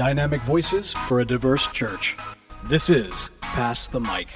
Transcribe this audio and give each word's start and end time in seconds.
Dynamic 0.00 0.40
voices 0.40 0.94
for 0.94 1.20
a 1.20 1.26
diverse 1.26 1.66
church. 1.66 2.16
This 2.64 2.88
is 2.88 3.28
Pass 3.42 3.86
the 3.86 4.00
Mic. 4.00 4.28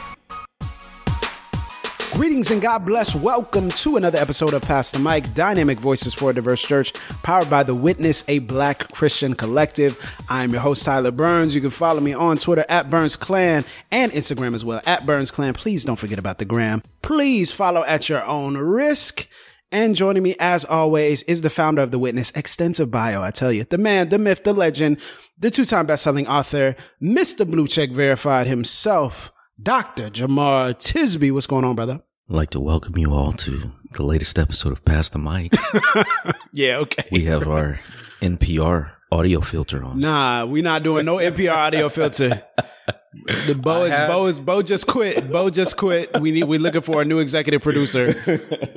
Greetings 2.13 2.51
and 2.51 2.61
God 2.61 2.81
bless. 2.81 3.17
Welcome 3.17 3.71
to 3.71 3.97
another 3.97 4.19
episode 4.19 4.53
of 4.53 4.61
Pass 4.61 4.91
the 4.91 4.99
Mic, 4.99 5.33
Dynamic 5.33 5.79
Voices 5.79 6.13
for 6.13 6.29
a 6.29 6.35
Diverse 6.35 6.63
Church, 6.63 6.93
powered 7.23 7.49
by 7.49 7.63
The 7.63 7.75
Witness, 7.75 8.25
a 8.29 8.41
black 8.41 8.93
Christian 8.93 9.35
collective. 9.35 9.99
I'm 10.29 10.53
your 10.53 10.61
host, 10.61 10.85
Tyler 10.85 11.11
Burns. 11.11 11.55
You 11.55 11.63
can 11.63 11.71
follow 11.71 12.01
me 12.01 12.13
on 12.13 12.37
Twitter 12.37 12.67
at 12.69 12.91
Burns 12.91 13.17
Clan 13.17 13.65
and 13.91 14.13
Instagram 14.13 14.55
as 14.55 14.67
well, 14.67 14.83
at 14.85 15.07
Burns 15.07 15.31
Clan. 15.31 15.55
Please 15.55 15.87
don't 15.87 15.97
forget 15.97 16.19
about 16.19 16.37
the 16.37 16.45
gram. 16.45 16.83
Please 17.01 17.51
follow 17.51 17.83
at 17.85 18.11
your 18.11 18.23
own 18.27 18.59
risk. 18.59 19.27
And 19.75 19.97
joining 19.97 20.23
me, 20.23 20.37
as 20.39 20.65
always, 20.65 21.25
is 21.25 21.43
the 21.43 21.51
founder 21.51 21.83
of 21.83 21.91
The 21.91 21.99
Witness. 21.99 22.31
Extensive 22.37 22.93
bio, 22.93 23.21
I 23.23 23.33
tell 23.33 23.51
you. 23.51 23.65
The 23.65 23.77
man, 23.77 24.09
the 24.09 24.21
myth, 24.21 24.45
the 24.45 24.53
legend, 24.53 25.01
the 25.37 25.51
two 25.51 25.65
time 25.65 25.85
best-selling 25.85 26.29
author, 26.29 26.77
Mr. 27.03 27.45
Blue 27.45 27.67
Check 27.67 27.91
Verified 27.91 28.47
himself, 28.47 29.33
Dr. 29.61 30.11
Jemar 30.11 30.75
Tisby. 30.75 31.33
What's 31.33 31.49
going 31.49 31.65
on, 31.65 31.75
brother? 31.75 32.01
I'd 32.31 32.37
like 32.37 32.51
to 32.51 32.61
welcome 32.61 32.97
you 32.97 33.13
all 33.13 33.33
to 33.33 33.73
the 33.95 34.05
latest 34.05 34.39
episode 34.39 34.71
of 34.71 34.85
Pass 34.85 35.09
the 35.09 35.19
Mic. 35.19 35.53
Yeah, 36.53 36.77
okay. 36.79 37.09
we 37.11 37.25
have 37.25 37.49
our 37.49 37.81
NPR 38.21 38.93
audio 39.11 39.41
filter 39.41 39.83
on. 39.83 39.99
Nah, 39.99 40.45
we're 40.47 40.63
not 40.63 40.85
doing 40.85 41.05
no 41.05 41.17
NPR 41.17 41.53
audio 41.53 41.89
filter. 41.89 42.45
The 43.47 43.55
Bo 43.55 43.85
is 43.85 43.97
Bo 43.97 44.27
is 44.27 44.41
Bo 44.41 44.63
just 44.63 44.87
quit. 44.87 45.31
Bo 45.31 45.49
just 45.49 45.77
quit. 45.77 46.21
We 46.21 46.33
need 46.33 46.45
we're 46.45 46.59
looking 46.59 46.81
for 46.81 47.01
a 47.01 47.05
new 47.05 47.21
executive 47.21 47.63
producer. 47.63 48.15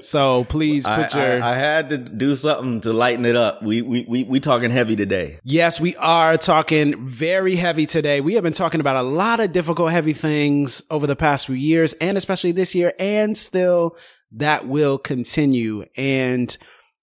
So 0.02 0.46
please 0.46 0.86
I, 0.86 1.04
put 1.04 1.14
your 1.16 1.44
I, 1.44 1.54
I 1.54 1.56
had 1.56 1.90
to 1.90 1.98
do 1.98 2.36
something 2.36 2.82
to 2.82 2.94
lighten 2.94 3.26
it 3.26 3.36
up. 3.36 3.64
We 3.64 3.82
we 3.82 4.06
we, 4.08 4.24
we 4.24 4.40
talking 4.40 4.70
heavy 4.70 4.96
today. 4.96 5.40
Yes, 5.44 5.82
we 5.82 5.96
are 5.98 6.38
talking 6.38 7.06
very 7.06 7.56
heavy 7.56 7.86
today. 7.86 8.22
We 8.22 8.36
have 8.36 8.44
been 8.44 8.54
talking 8.54 8.80
about 8.80 8.96
a 8.96 9.02
lot 9.02 9.40
of 9.40 9.52
difficult, 9.52 9.92
heavy 9.92 10.14
things 10.14 10.84
over 10.92 11.08
the 11.08 11.16
past 11.16 11.48
few 11.48 11.56
years, 11.56 11.94
and 11.94 12.18
especially 12.18 12.52
this 12.52 12.76
year, 12.76 12.94
and 13.00 13.36
still 13.36 13.98
that 14.34 14.68
will 14.68 14.98
continue. 14.98 15.86
And 15.96 16.56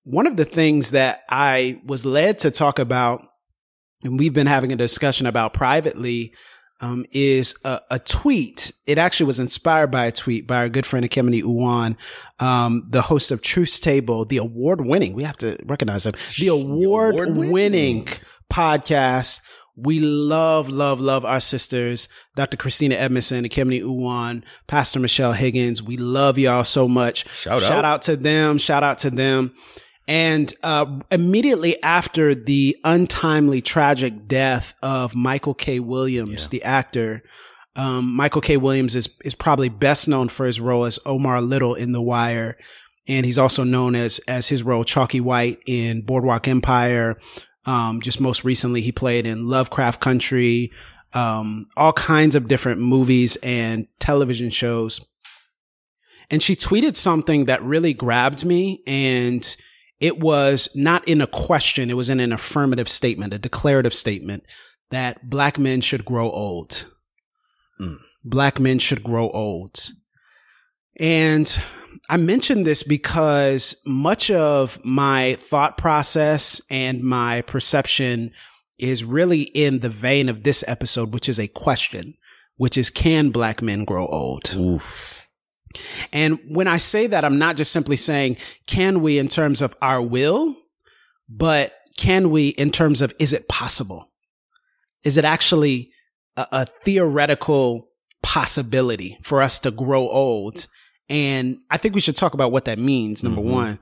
one 0.04 0.26
of 0.26 0.36
the 0.36 0.44
things 0.44 0.92
that 0.92 1.24
I 1.28 1.80
was 1.84 2.06
led 2.06 2.38
to 2.40 2.50
talk 2.50 2.78
about, 2.78 3.26
and 4.04 4.18
we've 4.18 4.34
been 4.34 4.46
having 4.46 4.72
a 4.72 4.76
discussion 4.76 5.26
about 5.26 5.52
privately, 5.52 6.34
um, 6.84 7.06
is 7.12 7.54
a, 7.64 7.80
a 7.90 7.98
tweet. 7.98 8.72
It 8.86 8.98
actually 8.98 9.26
was 9.26 9.40
inspired 9.40 9.90
by 9.90 10.04
a 10.04 10.12
tweet 10.12 10.46
by 10.46 10.56
our 10.56 10.68
good 10.68 10.84
friend 10.84 11.08
Ekemini 11.08 11.42
Uwan, 11.42 11.96
um, 12.40 12.86
the 12.90 13.00
host 13.02 13.30
of 13.30 13.40
Truth's 13.40 13.80
Table, 13.80 14.26
the 14.26 14.36
award 14.36 14.86
winning, 14.86 15.14
we 15.14 15.22
have 15.22 15.38
to 15.38 15.56
recognize 15.64 16.06
him, 16.06 16.14
the 16.38 16.48
award 16.48 17.36
winning 17.36 18.06
podcast. 18.52 19.40
We 19.76 19.98
love, 19.98 20.68
love, 20.68 21.00
love 21.00 21.24
our 21.24 21.40
sisters, 21.40 22.08
Dr. 22.36 22.56
Christina 22.56 22.94
Edmondson, 22.94 23.44
Ekemini 23.44 23.82
Uwan, 23.82 24.44
Pastor 24.68 25.00
Michelle 25.00 25.32
Higgins. 25.32 25.82
We 25.82 25.96
love 25.96 26.38
y'all 26.38 26.62
so 26.62 26.86
much. 26.86 27.28
Shout 27.30 27.54
out. 27.54 27.62
Shout 27.62 27.84
out 27.84 28.02
to 28.02 28.16
them. 28.16 28.58
Shout 28.58 28.84
out 28.84 28.98
to 28.98 29.10
them. 29.10 29.52
And 30.06 30.52
uh, 30.62 31.00
immediately 31.10 31.82
after 31.82 32.34
the 32.34 32.76
untimely, 32.84 33.62
tragic 33.62 34.26
death 34.26 34.74
of 34.82 35.14
Michael 35.14 35.54
K. 35.54 35.80
Williams, 35.80 36.50
the 36.50 36.62
actor, 36.62 37.22
um, 37.76 38.14
Michael 38.14 38.40
K. 38.40 38.56
Williams 38.56 38.94
is 38.94 39.08
is 39.24 39.34
probably 39.34 39.68
best 39.68 40.06
known 40.06 40.28
for 40.28 40.46
his 40.46 40.60
role 40.60 40.84
as 40.84 40.98
Omar 41.06 41.40
Little 41.40 41.74
in 41.74 41.92
The 41.92 42.02
Wire, 42.02 42.56
and 43.08 43.26
he's 43.26 43.38
also 43.38 43.64
known 43.64 43.94
as 43.94 44.20
as 44.28 44.48
his 44.48 44.62
role 44.62 44.84
Chalky 44.84 45.20
White 45.20 45.62
in 45.66 46.02
Boardwalk 46.02 46.46
Empire. 46.46 47.18
Um, 47.66 48.00
just 48.00 48.20
most 48.20 48.44
recently, 48.44 48.82
he 48.82 48.92
played 48.92 49.26
in 49.26 49.48
Lovecraft 49.48 50.00
Country, 50.00 50.70
um, 51.14 51.66
all 51.76 51.94
kinds 51.94 52.36
of 52.36 52.46
different 52.46 52.80
movies 52.80 53.36
and 53.42 53.88
television 53.98 54.50
shows. 54.50 55.04
And 56.30 56.42
she 56.42 56.56
tweeted 56.56 56.94
something 56.94 57.46
that 57.46 57.62
really 57.62 57.94
grabbed 57.94 58.44
me 58.44 58.82
and 58.86 59.56
it 60.00 60.20
was 60.20 60.68
not 60.74 61.06
in 61.08 61.20
a 61.20 61.26
question, 61.26 61.90
it 61.90 61.96
was 61.96 62.10
in 62.10 62.20
an 62.20 62.32
affirmative 62.32 62.88
statement, 62.88 63.34
a 63.34 63.38
declarative 63.38 63.94
statement 63.94 64.44
that 64.90 65.28
black 65.28 65.58
men 65.58 65.80
should 65.80 66.04
grow 66.04 66.30
old. 66.30 66.86
Mm. 67.80 67.98
Black 68.24 68.60
men 68.60 68.78
should 68.78 69.02
grow 69.02 69.28
old. 69.30 69.90
And 70.98 71.62
I 72.08 72.16
mention 72.16 72.64
this 72.64 72.82
because 72.82 73.80
much 73.86 74.30
of 74.30 74.78
my 74.84 75.34
thought 75.40 75.76
process 75.78 76.60
and 76.70 77.02
my 77.02 77.42
perception 77.42 78.32
is 78.78 79.04
really 79.04 79.42
in 79.42 79.80
the 79.80 79.88
vein 79.88 80.28
of 80.28 80.42
this 80.42 80.64
episode, 80.66 81.12
which 81.12 81.28
is 81.28 81.40
a 81.40 81.48
question, 81.48 82.14
which 82.56 82.76
is 82.76 82.90
can 82.90 83.30
black 83.30 83.62
men 83.62 83.84
grow 83.84 84.06
old? 84.06 84.54
Oof. 84.56 85.23
And 86.12 86.38
when 86.48 86.66
I 86.66 86.76
say 86.76 87.06
that, 87.06 87.24
I'm 87.24 87.38
not 87.38 87.56
just 87.56 87.72
simply 87.72 87.96
saying, 87.96 88.36
can 88.66 89.02
we 89.02 89.18
in 89.18 89.28
terms 89.28 89.62
of 89.62 89.74
our 89.82 90.00
will, 90.02 90.56
but 91.28 91.72
can 91.96 92.30
we 92.30 92.48
in 92.48 92.70
terms 92.70 93.02
of 93.02 93.12
is 93.18 93.32
it 93.32 93.48
possible? 93.48 94.10
Is 95.04 95.16
it 95.16 95.24
actually 95.24 95.90
a, 96.36 96.46
a 96.52 96.66
theoretical 96.66 97.88
possibility 98.22 99.18
for 99.22 99.42
us 99.42 99.58
to 99.60 99.70
grow 99.70 100.08
old? 100.08 100.66
And 101.08 101.58
I 101.70 101.76
think 101.76 101.94
we 101.94 102.00
should 102.00 102.16
talk 102.16 102.34
about 102.34 102.52
what 102.52 102.64
that 102.64 102.78
means, 102.78 103.22
number 103.22 103.40
mm-hmm. 103.40 103.52
one. 103.52 103.78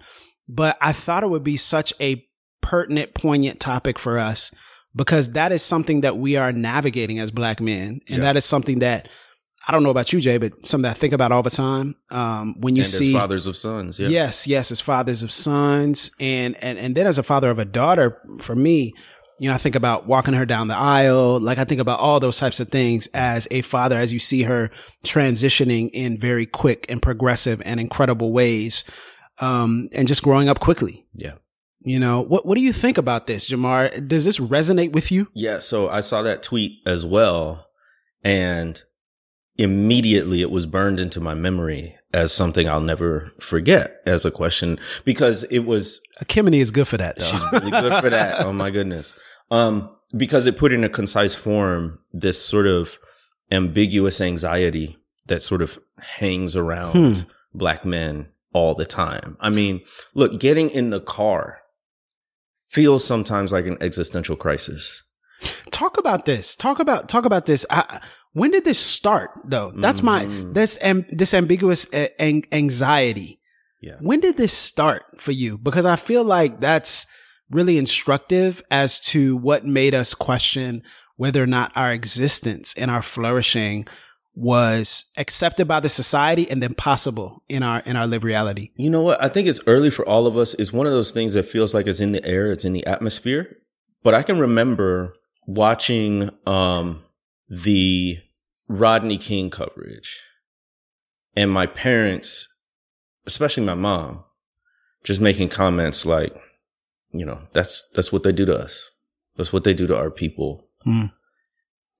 But 0.48 0.76
I 0.81 0.92
thought 0.92 1.22
it 1.22 1.31
would 1.31 1.44
be 1.44 1.56
such 1.56 1.94
a 2.00 2.26
pertinent, 2.60 3.14
poignant 3.14 3.60
topic 3.60 3.98
for 3.98 4.19
us 4.19 4.52
because 4.94 5.32
that 5.32 5.52
is 5.52 5.62
something 5.62 6.02
that 6.02 6.16
we 6.16 6.36
are 6.36 6.52
navigating 6.52 7.19
as 7.19 7.31
black 7.31 7.60
men. 7.60 8.00
And 8.08 8.22
that 8.22 8.36
is 8.36 8.44
something 8.44 8.81
that 8.81 9.08
I 9.66 9.72
don't 9.72 9.82
know 9.82 9.90
about 9.90 10.12
you, 10.12 10.20
Jay, 10.20 10.38
but 10.38 10.66
something 10.66 10.82
that 10.82 10.90
I 10.90 10.94
think 10.94 11.12
about 11.12 11.30
all 11.30 11.42
the 11.42 11.50
time. 11.50 11.94
Um, 12.10 12.60
when 12.60 12.74
you 12.74 12.82
and 12.82 12.88
see 12.88 13.14
as 13.14 13.20
fathers 13.20 13.46
of 13.46 13.56
sons, 13.56 13.98
yeah. 13.98 14.08
Yes, 14.08 14.46
yes, 14.46 14.72
as 14.72 14.80
fathers 14.80 15.22
of 15.22 15.30
sons, 15.30 16.10
and 16.18 16.56
and 16.62 16.78
and 16.78 16.94
then 16.94 17.06
as 17.06 17.18
a 17.18 17.22
father 17.22 17.50
of 17.50 17.58
a 17.58 17.64
daughter, 17.64 18.20
for 18.40 18.56
me, 18.56 18.92
you 19.38 19.48
know, 19.48 19.54
I 19.54 19.58
think 19.58 19.76
about 19.76 20.06
walking 20.06 20.34
her 20.34 20.46
down 20.46 20.68
the 20.68 20.76
aisle. 20.76 21.38
Like 21.38 21.58
I 21.58 21.64
think 21.64 21.80
about 21.80 22.00
all 22.00 22.18
those 22.18 22.38
types 22.38 22.60
of 22.60 22.68
things 22.68 23.06
as 23.14 23.46
a 23.50 23.62
father, 23.62 23.96
as 23.96 24.12
you 24.12 24.18
see 24.18 24.42
her 24.42 24.70
transitioning 25.04 25.90
in 25.92 26.18
very 26.18 26.46
quick 26.46 26.86
and 26.88 27.00
progressive 27.00 27.62
and 27.64 27.78
incredible 27.78 28.32
ways, 28.32 28.84
um, 29.38 29.88
and 29.92 30.08
just 30.08 30.22
growing 30.22 30.48
up 30.48 30.58
quickly. 30.58 31.06
Yeah. 31.12 31.34
You 31.84 31.98
know, 31.98 32.20
what 32.20 32.46
what 32.46 32.56
do 32.56 32.62
you 32.62 32.72
think 32.72 32.98
about 32.98 33.26
this, 33.26 33.48
Jemar? 33.48 34.08
Does 34.08 34.24
this 34.24 34.38
resonate 34.38 34.92
with 34.92 35.10
you? 35.12 35.28
Yeah, 35.34 35.60
so 35.60 35.88
I 35.88 36.00
saw 36.00 36.22
that 36.22 36.42
tweet 36.42 36.78
as 36.86 37.04
well 37.04 37.66
and 38.24 38.80
immediately 39.56 40.40
it 40.40 40.50
was 40.50 40.66
burned 40.66 41.00
into 41.00 41.20
my 41.20 41.34
memory 41.34 41.96
as 42.14 42.32
something 42.32 42.68
I'll 42.68 42.80
never 42.80 43.32
forget 43.40 44.00
as 44.06 44.24
a 44.24 44.30
question 44.30 44.78
because 45.04 45.44
it 45.44 45.60
was 45.60 46.00
Kimini 46.24 46.60
is 46.60 46.70
good 46.70 46.88
for 46.88 46.96
that. 46.98 47.18
Though. 47.18 47.24
She's 47.24 47.52
really 47.52 47.70
good 47.70 48.02
for 48.02 48.10
that. 48.10 48.40
Oh 48.46 48.52
my 48.52 48.70
goodness. 48.70 49.14
Um, 49.50 49.94
because 50.16 50.46
it 50.46 50.58
put 50.58 50.72
in 50.72 50.84
a 50.84 50.88
concise 50.88 51.34
form 51.34 51.98
this 52.12 52.42
sort 52.42 52.66
of 52.66 52.98
ambiguous 53.50 54.20
anxiety 54.20 54.98
that 55.26 55.42
sort 55.42 55.62
of 55.62 55.78
hangs 55.98 56.56
around 56.56 57.26
black 57.54 57.84
men 57.84 58.28
all 58.52 58.74
the 58.74 58.86
time. 58.86 59.36
I 59.40 59.50
mean, 59.50 59.82
look, 60.14 60.40
getting 60.40 60.70
in 60.70 60.90
the 60.90 61.00
car 61.00 61.60
feels 62.69 63.04
sometimes 63.04 63.52
like 63.52 63.66
an 63.66 63.78
existential 63.80 64.36
crisis. 64.36 65.02
talk 65.70 65.98
about 65.98 66.24
this 66.24 66.54
talk 66.56 66.78
about 66.78 67.08
talk 67.08 67.24
about 67.24 67.46
this 67.46 67.66
I, 67.69 68.00
when 68.32 68.50
did 68.50 68.65
this 68.65 68.78
start 68.78 69.31
though 69.44 69.72
that's 69.76 70.03
my 70.03 70.25
this 70.53 70.78
am, 70.82 71.04
this 71.10 71.34
ambiguous 71.34 71.93
uh, 71.93 72.09
an- 72.19 72.43
anxiety 72.53 73.41
Yeah. 73.81 73.97
when 74.00 74.20
did 74.20 74.37
this 74.37 74.53
start 74.53 75.03
for 75.20 75.32
you 75.32 75.59
because 75.59 75.87
i 75.87 75.97
feel 75.97 76.25
like 76.25 76.60
that's 76.60 77.06
really 77.50 77.76
instructive 77.79 78.62
as 78.70 78.99
to 79.12 79.37
what 79.37 79.67
made 79.67 79.94
us 79.94 80.14
question 80.14 80.82
whether 81.17 81.43
or 81.43 81.46
not 81.46 81.70
our 81.76 81.93
existence 81.93 82.75
and 82.81 82.90
our 82.90 83.02
flourishing 83.02 83.87
was 84.35 85.05
accepted 85.19 85.69
by 85.69 85.78
the 85.78 85.88
society 85.88 86.50
and 86.50 86.62
then 86.62 86.73
possible 86.75 87.43
in 87.50 87.62
our 87.62 87.81
in 87.85 87.96
our 87.96 88.06
lived 88.06 88.25
reality 88.25 88.70
You 88.76 88.88
know 88.88 89.02
what? 89.02 89.23
I 89.23 89.28
think 89.28 89.46
it's 89.46 89.61
early 89.67 89.90
for 89.90 90.08
all 90.08 90.26
of 90.26 90.37
us. 90.38 90.55
It's 90.55 90.73
one 90.73 90.87
of 90.87 90.93
those 90.94 91.11
things 91.11 91.35
that 91.35 91.46
feels 91.46 91.75
like 91.75 91.87
it's 91.87 92.00
in 92.00 92.12
the 92.12 92.25
air, 92.25 92.50
it's 92.50 92.64
in 92.64 92.73
the 92.73 92.87
atmosphere. 92.87 93.58
But 94.02 94.14
I 94.14 94.23
can 94.23 94.38
remember 94.38 95.12
watching 95.46 96.31
um, 96.46 97.02
the 97.48 98.18
Rodney 98.68 99.18
King 99.18 99.50
coverage 99.50 100.20
and 101.36 101.50
my 101.50 101.66
parents, 101.66 102.48
especially 103.26 103.64
my 103.64 103.74
mom, 103.74 104.24
just 105.04 105.20
making 105.20 105.48
comments 105.48 106.06
like, 106.06 106.36
you 107.10 107.24
know, 107.24 107.40
that's 107.52 107.90
that's 107.94 108.12
what 108.12 108.22
they 108.22 108.32
do 108.32 108.46
to 108.46 108.56
us. 108.56 108.90
That's 109.36 109.52
what 109.52 109.64
they 109.64 109.74
do 109.74 109.86
to 109.86 109.96
our 109.96 110.10
people. 110.10 110.68
Hmm. 110.84 111.06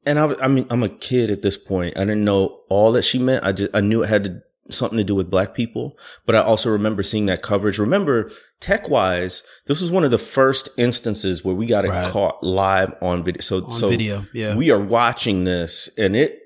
And 0.05 0.19
I, 0.19 0.35
I 0.43 0.49
mean, 0.49 0.67
I'm 0.71 0.83
a 0.83 0.89
kid 0.89 1.31
at 1.31 1.43
this 1.43 1.57
point. 1.57 1.97
I 1.97 2.01
didn't 2.01 2.25
know 2.25 2.61
all 2.69 2.93
that 2.93 3.03
she 3.03 3.19
meant. 3.19 3.45
I 3.45 3.53
just 3.53 3.71
I 3.75 3.81
knew 3.81 4.03
it 4.03 4.09
had 4.09 4.25
to 4.25 4.43
something 4.71 4.99
to 4.99 5.05
do 5.05 5.15
with 5.15 5.31
black 5.31 5.55
people, 5.55 5.99
but 6.25 6.35
I 6.35 6.41
also 6.41 6.71
remember 6.71 7.03
seeing 7.03 7.27
that 7.27 7.43
coverage. 7.43 7.79
Remember, 7.79 8.31
tech 8.61 8.89
wise, 8.89 9.43
this 9.67 9.81
was 9.81 9.91
one 9.91 10.05
of 10.05 10.11
the 10.11 10.19
first 10.19 10.69
instances 10.79 11.45
where 11.45 11.55
we 11.55 11.67
got 11.67 11.85
it 11.85 11.89
Right. 11.91 12.13
caught 12.13 12.43
live 12.43 12.95
on 13.03 13.25
video. 13.25 13.41
So, 13.41 13.65
On 13.65 13.71
so 13.71 13.89
video, 13.89 14.25
yeah. 14.33 14.55
we 14.57 14.71
are 14.71 14.81
watching 14.81 15.45
this 15.45 15.91
and 15.99 16.15
it, 16.15 16.39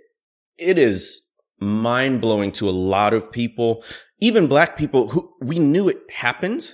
it 0.59 0.79
is 0.79 1.23
mind 1.61 2.21
blowing 2.21 2.53
to 2.53 2.69
a 2.69 2.71
lot 2.71 3.13
of 3.13 3.31
people, 3.31 3.85
even 4.21 4.47
black 4.47 4.77
people 4.77 5.09
who 5.09 5.33
we 5.41 5.59
knew 5.59 5.89
it 5.89 5.99
happened, 6.11 6.73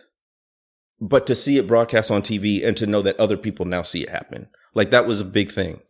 but 1.00 1.26
to 1.26 1.34
see 1.34 1.58
it 1.58 1.66
broadcast 1.66 2.10
on 2.10 2.22
TV 2.22 2.64
and 2.64 2.76
to 2.76 2.86
know 2.86 3.02
that 3.02 3.18
other 3.18 3.36
people 3.36 3.66
now 3.66 3.82
see 3.82 4.02
it 4.02 4.10
happen, 4.10 4.48
like 4.74 4.90
that 4.90 5.06
was 5.06 5.20
a 5.20 5.24
big 5.24 5.50
thing. 5.50 5.80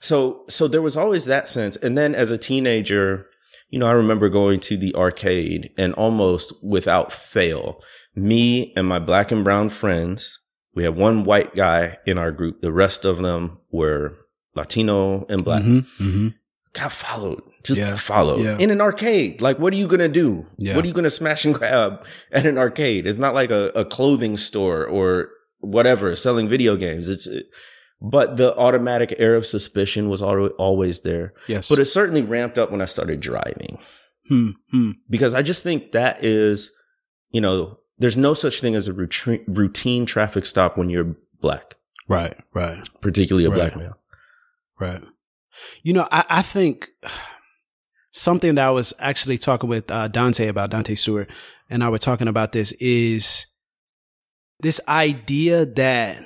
So, 0.00 0.44
so 0.48 0.66
there 0.68 0.82
was 0.82 0.96
always 0.96 1.26
that 1.26 1.48
sense. 1.48 1.76
And 1.76 1.96
then 1.96 2.14
as 2.14 2.30
a 2.30 2.38
teenager, 2.38 3.26
you 3.74 3.80
know, 3.80 3.88
I 3.88 3.92
remember 3.92 4.28
going 4.28 4.60
to 4.60 4.76
the 4.76 4.94
arcade 4.94 5.72
and 5.76 5.94
almost 5.94 6.52
without 6.64 7.12
fail, 7.12 7.82
me 8.14 8.72
and 8.76 8.86
my 8.86 9.00
black 9.00 9.32
and 9.32 9.42
brown 9.42 9.68
friends, 9.68 10.38
we 10.76 10.84
had 10.84 10.94
one 10.94 11.24
white 11.24 11.56
guy 11.56 11.98
in 12.06 12.16
our 12.16 12.30
group. 12.30 12.60
The 12.60 12.70
rest 12.70 13.04
of 13.04 13.18
them 13.18 13.58
were 13.72 14.14
Latino 14.54 15.26
and 15.28 15.44
black. 15.44 15.64
Mhm, 15.64 15.86
mhm. 16.00 16.34
Got 16.72 16.92
followed, 16.92 17.42
just 17.64 17.80
Yeah, 17.80 17.96
followed 17.96 18.44
yeah. 18.44 18.58
in 18.58 18.70
an 18.70 18.80
arcade. 18.80 19.40
Like, 19.40 19.58
what 19.58 19.72
are 19.72 19.76
you 19.76 19.88
going 19.88 19.98
to 19.98 20.08
do? 20.08 20.46
Yeah. 20.56 20.76
What 20.76 20.84
are 20.84 20.88
you 20.88 20.94
going 20.94 21.02
to 21.02 21.10
smash 21.10 21.44
and 21.44 21.52
grab 21.52 22.04
at 22.30 22.46
an 22.46 22.56
arcade? 22.58 23.08
It's 23.08 23.18
not 23.18 23.34
like 23.34 23.50
a, 23.50 23.72
a 23.74 23.84
clothing 23.84 24.36
store 24.36 24.86
or 24.86 25.30
whatever 25.58 26.14
selling 26.14 26.46
video 26.46 26.76
games. 26.76 27.08
It's, 27.08 27.26
but 28.00 28.36
the 28.36 28.56
automatic 28.56 29.14
air 29.18 29.34
of 29.34 29.46
suspicion 29.46 30.08
was 30.08 30.22
al- 30.22 30.48
always 30.58 31.00
there. 31.00 31.32
Yes. 31.48 31.68
But 31.68 31.78
it 31.78 31.86
certainly 31.86 32.22
ramped 32.22 32.58
up 32.58 32.70
when 32.70 32.80
I 32.80 32.86
started 32.86 33.20
driving 33.20 33.78
Hmm, 34.28 34.50
hmm. 34.70 34.90
because 35.10 35.34
I 35.34 35.42
just 35.42 35.62
think 35.62 35.92
that 35.92 36.24
is, 36.24 36.70
you 37.30 37.40
know, 37.42 37.78
there's 37.98 38.16
no 38.16 38.32
such 38.34 38.60
thing 38.60 38.74
as 38.74 38.88
a 38.88 38.92
routine, 38.92 39.44
routine 39.46 40.06
traffic 40.06 40.46
stop 40.46 40.78
when 40.78 40.88
you're 40.90 41.14
black, 41.40 41.74
Right, 42.08 42.34
right. 42.54 42.82
particularly 43.02 43.44
a 43.44 43.50
Right. 43.50 43.56
black 43.56 43.76
male. 43.76 43.98
Right. 44.80 45.02
You 45.82 45.92
know, 45.92 46.08
I, 46.10 46.24
I 46.28 46.42
think 46.42 46.88
something 48.12 48.54
that 48.56 48.66
I 48.66 48.70
was 48.70 48.94
actually 48.98 49.38
talking 49.38 49.68
with 49.68 49.90
uh, 49.90 50.08
Dante 50.08 50.48
about, 50.48 50.70
Dante 50.70 50.94
Stewart, 50.94 51.30
and 51.70 51.84
I 51.84 51.88
were 51.90 51.98
talking 51.98 52.28
about 52.28 52.52
this 52.52 52.72
is 52.80 53.46
this 54.60 54.80
idea 54.88 55.66
that 55.66 56.22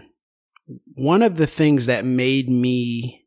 one 0.94 1.22
of 1.22 1.36
the 1.36 1.46
things 1.46 1.86
that 1.86 2.04
made 2.04 2.48
me 2.48 3.26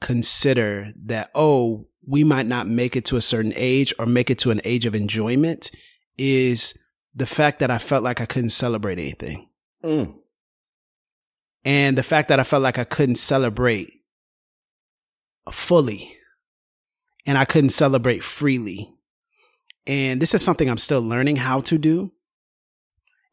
consider 0.00 0.88
that, 1.04 1.30
oh, 1.34 1.86
we 2.06 2.24
might 2.24 2.46
not 2.46 2.66
make 2.66 2.96
it 2.96 3.04
to 3.06 3.16
a 3.16 3.20
certain 3.20 3.52
age 3.54 3.94
or 3.98 4.06
make 4.06 4.30
it 4.30 4.38
to 4.38 4.50
an 4.50 4.60
age 4.64 4.86
of 4.86 4.94
enjoyment 4.94 5.70
is 6.18 6.78
the 7.14 7.26
fact 7.26 7.58
that 7.60 7.70
I 7.70 7.78
felt 7.78 8.02
like 8.02 8.20
I 8.20 8.26
couldn't 8.26 8.50
celebrate 8.50 8.98
anything. 8.98 9.48
Mm. 9.84 10.16
And 11.64 11.96
the 11.96 12.02
fact 12.02 12.28
that 12.28 12.40
I 12.40 12.44
felt 12.44 12.62
like 12.62 12.78
I 12.78 12.84
couldn't 12.84 13.16
celebrate 13.16 13.90
fully 15.50 16.12
and 17.26 17.38
I 17.38 17.44
couldn't 17.44 17.70
celebrate 17.70 18.24
freely. 18.24 18.92
And 19.86 20.20
this 20.20 20.34
is 20.34 20.42
something 20.42 20.68
I'm 20.68 20.78
still 20.78 21.02
learning 21.02 21.36
how 21.36 21.60
to 21.62 21.78
do. 21.78 22.12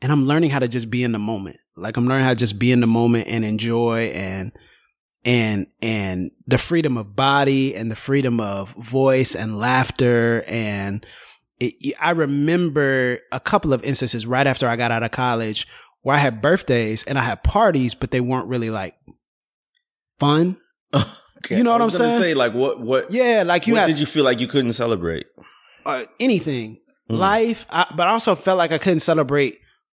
And 0.02 0.12
I'm 0.12 0.26
learning 0.26 0.52
how 0.52 0.60
to 0.60 0.68
just 0.68 0.90
be 0.90 1.04
in 1.04 1.12
the 1.12 1.20
moment. 1.20 1.58
Like 1.80 1.98
I'm 1.98 2.08
learning 2.08 2.26
how 2.26 2.32
to 2.32 2.36
just 2.36 2.60
be 2.60 2.72
in 2.72 2.82
the 2.82 2.88
moment 2.88 3.28
and 3.28 3.44
enjoy 3.46 4.12
and 4.14 4.52
and 5.26 5.68
and 5.82 6.32
the 6.48 6.58
freedom 6.58 6.98
of 6.98 7.16
body 7.16 7.76
and 7.76 7.92
the 7.92 7.96
freedom 7.96 8.40
of 8.40 8.72
voice 8.76 9.36
and 9.36 9.58
laughter 9.58 10.44
and 10.48 11.06
it, 11.60 11.74
I 12.00 12.12
remember 12.12 13.20
a 13.32 13.40
couple 13.40 13.74
of 13.74 13.84
instances 13.84 14.26
right 14.26 14.48
after 14.48 14.68
I 14.68 14.76
got 14.78 14.92
out 14.92 15.04
of 15.04 15.12
college 15.12 15.68
where 16.04 16.16
I 16.16 16.20
had 16.20 16.42
birthdays 16.42 17.04
and 17.04 17.20
I 17.20 17.24
had 17.24 17.44
parties, 17.44 17.94
but 17.94 18.12
they 18.12 18.22
weren't 18.22 18.48
really 18.48 18.70
like 18.70 18.96
fun. 20.20 20.58
Okay. 21.40 21.56
You 21.58 21.64
know 21.64 21.72
what 21.72 21.80
I 21.80 21.86
I'm 21.86 21.92
saying? 21.92 22.20
Say 22.20 22.34
like 22.34 22.54
what 22.54 22.82
what 22.82 23.12
Yeah, 23.12 23.44
like 23.46 23.66
you 23.66 23.74
what 23.74 23.80
had 23.80 23.88
did 23.88 23.98
you 24.00 24.06
feel 24.06 24.26
like 24.26 24.42
you 24.42 24.48
couldn't 24.48 24.74
celebrate? 24.74 25.26
uh, 25.86 26.04
anything, 26.20 26.80
Mm. 27.10 27.18
life, 27.18 27.66
I, 27.70 27.86
but 27.96 28.08
I 28.10 28.12
also 28.12 28.36
felt 28.36 28.58
like 28.58 28.74
I 28.74 28.78
couldn't 28.78 29.00
celebrate 29.00 29.58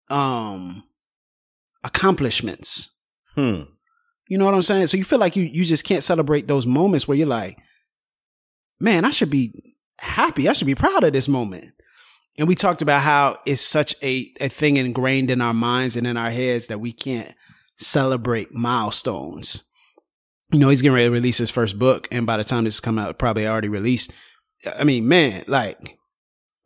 um 0.10 0.84
accomplishments. 2.00 2.98
Hmm. 3.36 3.64
You 4.28 4.38
know 4.38 4.46
what 4.46 4.54
I'm 4.54 4.62
saying? 4.62 4.88
So 4.88 4.98
you 4.98 5.04
feel 5.04 5.20
like 5.20 5.36
you 5.36 5.44
you 5.44 5.66
just 5.66 5.84
can't 5.84 6.04
celebrate 6.04 6.48
those 6.48 6.66
moments 6.66 7.08
where 7.08 7.18
you're 7.18 7.28
like, 7.28 7.58
man, 8.80 9.06
I 9.06 9.10
should 9.10 9.30
be 9.30 9.54
happy. 10.00 10.48
I 10.48 10.54
should 10.54 10.68
be 10.68 10.76
proud 10.76 11.04
of 11.04 11.14
this 11.14 11.28
moment. 11.28 11.66
And 12.38 12.48
we 12.48 12.56
talked 12.56 12.82
about 12.82 13.02
how 13.02 13.38
it's 13.46 13.62
such 13.62 13.96
a, 14.02 14.32
a 14.40 14.48
thing 14.48 14.78
ingrained 14.78 15.30
in 15.30 15.42
our 15.42 15.54
minds 15.54 15.98
and 15.98 16.08
in 16.08 16.16
our 16.16 16.30
heads 16.30 16.68
that 16.68 16.80
we 16.80 16.94
can't 16.94 17.34
celebrate 17.78 18.54
milestones. 18.54 19.70
You 20.52 20.60
know, 20.60 20.70
he's 20.70 20.82
getting 20.82 20.96
ready 20.96 21.08
to 21.08 21.12
release 21.12 21.38
his 21.38 21.50
first 21.50 21.78
book, 21.78 22.08
and 22.12 22.26
by 22.26 22.38
the 22.38 22.44
time 22.44 22.64
this 22.64 22.80
come 22.80 22.98
out, 22.98 23.20
probably 23.20 23.46
already 23.46 23.68
released. 23.68 24.14
I 24.78 24.84
mean, 24.84 25.08
man, 25.08 25.44
like 25.48 26.00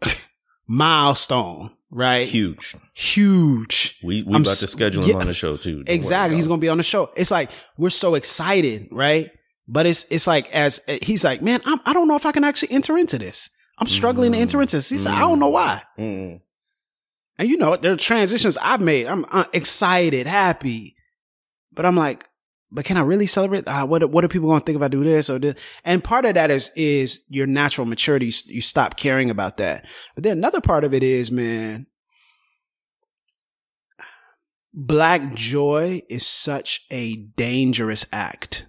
milestone, 0.68 1.72
right? 1.94 2.28
Huge. 2.28 2.76
Huge. 2.94 4.00
We 4.04 4.24
we 4.24 4.36
I'm 4.36 4.42
about 4.42 4.58
to 4.58 4.68
schedule 4.68 5.04
yeah. 5.04 5.14
him 5.14 5.22
on 5.22 5.28
the 5.28 5.34
show 5.34 5.58
too. 5.58 5.84
Exactly. 5.88 6.36
He's 6.36 6.48
going 6.48 6.60
to 6.60 6.62
be 6.62 6.70
on 6.70 6.78
the 6.78 6.84
show. 6.84 7.12
It's 7.16 7.32
like 7.32 7.52
we're 7.78 7.90
so 7.90 8.16
excited, 8.16 8.88
right? 8.92 9.32
But 9.68 9.86
it's 9.86 10.06
it's 10.10 10.28
like 10.28 10.54
as 10.54 10.82
he's 11.04 11.24
like, 11.24 11.42
man, 11.42 11.62
I'm, 11.66 11.80
I 11.86 11.94
don't 11.94 12.08
know 12.08 12.16
if 12.16 12.26
I 12.26 12.32
can 12.32 12.44
actually 12.44 12.72
enter 12.72 12.98
into 12.98 13.18
this. 13.18 13.50
I'm 13.80 13.88
struggling 13.88 14.34
to 14.34 14.38
enter 14.38 14.62
into 14.62 14.78
this. 14.78 14.90
He 14.90 14.98
said, 14.98 15.14
I 15.14 15.22
don't 15.22 15.40
know 15.40 15.50
why. 15.50 15.82
it. 15.98 16.02
Mm. 16.02 16.42
And 17.40 17.50
you 17.50 17.58
know, 17.58 17.76
there 17.76 17.94
are 17.94 17.98
transitions 17.98 18.58
I've 18.58 18.82
made. 18.82 19.08
I'm 19.08 19.26
uh, 19.32 19.46
excited, 19.54 20.28
happy, 20.28 20.96
but 21.72 21.86
I'm 21.86 21.96
like, 21.96 22.28
but 22.74 22.86
can 22.86 22.98
I 22.98 23.02
really 23.02 23.28
celebrate? 23.28 23.68
Uh, 23.68 23.86
what 23.86 24.10
what 24.10 24.26
are 24.26 24.28
people 24.28 24.50
going 24.50 24.60
to 24.60 24.66
think 24.66 24.78
if 24.78 24.82
I 24.82 24.88
do 24.88 25.04
this 25.04 25.30
or 25.30 25.38
this? 25.38 25.56
And 25.86 26.04
part 26.04 26.26
of 26.26 26.34
that 26.34 26.50
is 26.50 26.72
is 26.76 27.24
your 27.30 27.46
natural 27.46 27.86
maturity. 27.86 28.32
You, 28.46 28.62
stop 28.62 28.98
caring 28.98 29.30
about 29.30 29.58
that. 29.58 29.86
But 30.16 30.24
then 30.24 30.40
another 30.40 30.60
part 30.60 30.84
of 30.84 30.94
it 30.94 31.04
is, 31.04 31.32
man, 31.32 31.86
black 34.74 35.36
joy 35.36 36.02
is 36.10 36.26
such 36.26 36.86
a 36.92 37.16
dangerous 37.16 38.06
act. 38.12 38.66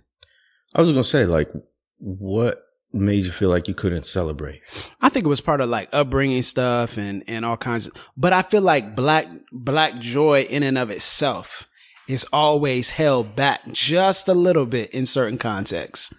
I 0.74 0.80
was 0.80 0.92
gonna 0.92 1.02
say 1.02 1.24
like 1.24 1.50
what 1.98 2.60
made 2.92 3.24
you 3.24 3.32
feel 3.32 3.48
like 3.48 3.68
you 3.68 3.74
couldn't 3.74 4.04
celebrate? 4.04 4.60
I 5.00 5.08
think 5.08 5.24
it 5.24 5.28
was 5.28 5.40
part 5.40 5.62
of 5.62 5.70
like 5.70 5.88
upbringing 5.92 6.42
stuff 6.42 6.98
and 6.98 7.24
and 7.26 7.44
all 7.44 7.56
kinds 7.56 7.86
of 7.86 8.10
but 8.18 8.34
I 8.34 8.42
feel 8.42 8.62
like 8.62 8.94
black 8.94 9.28
black 9.50 9.98
joy 9.98 10.42
in 10.42 10.62
and 10.62 10.76
of 10.76 10.90
itself 10.90 11.68
is 12.08 12.26
always 12.32 12.90
held 12.90 13.34
back 13.36 13.60
just 13.72 14.28
a 14.28 14.34
little 14.34 14.66
bit 14.66 14.90
in 14.90 15.06
certain 15.06 15.38
contexts. 15.38 16.12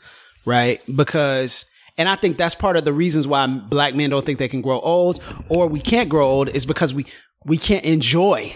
Right? 0.45 0.81
Because 0.93 1.65
and 1.97 2.09
I 2.09 2.15
think 2.15 2.37
that's 2.37 2.55
part 2.55 2.75
of 2.75 2.85
the 2.85 2.93
reasons 2.93 3.27
why 3.27 3.47
black 3.47 3.95
men 3.95 4.09
don't 4.09 4.25
think 4.25 4.39
they 4.39 4.47
can 4.47 4.61
grow 4.61 4.79
old 4.79 5.19
or 5.49 5.67
we 5.67 5.79
can't 5.79 6.09
grow 6.09 6.27
old 6.27 6.49
is 6.49 6.65
because 6.65 6.93
we 6.93 7.05
we 7.45 7.57
can't 7.57 7.85
enjoy. 7.85 8.55